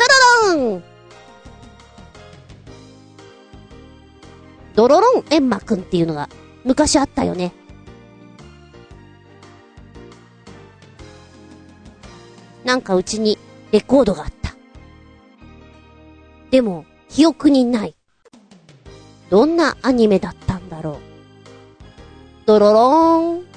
[0.00, 0.06] ド
[0.54, 0.82] ロロン
[4.74, 6.28] ドロロンエンマくんっていうのが
[6.64, 7.52] 昔あったよね。
[12.64, 13.36] なんかうちに
[13.72, 14.54] レコードがあった。
[16.50, 17.94] でも、記憶にない。
[19.28, 20.96] どんなアニメだったんだろう。
[22.46, 23.49] ドロローン。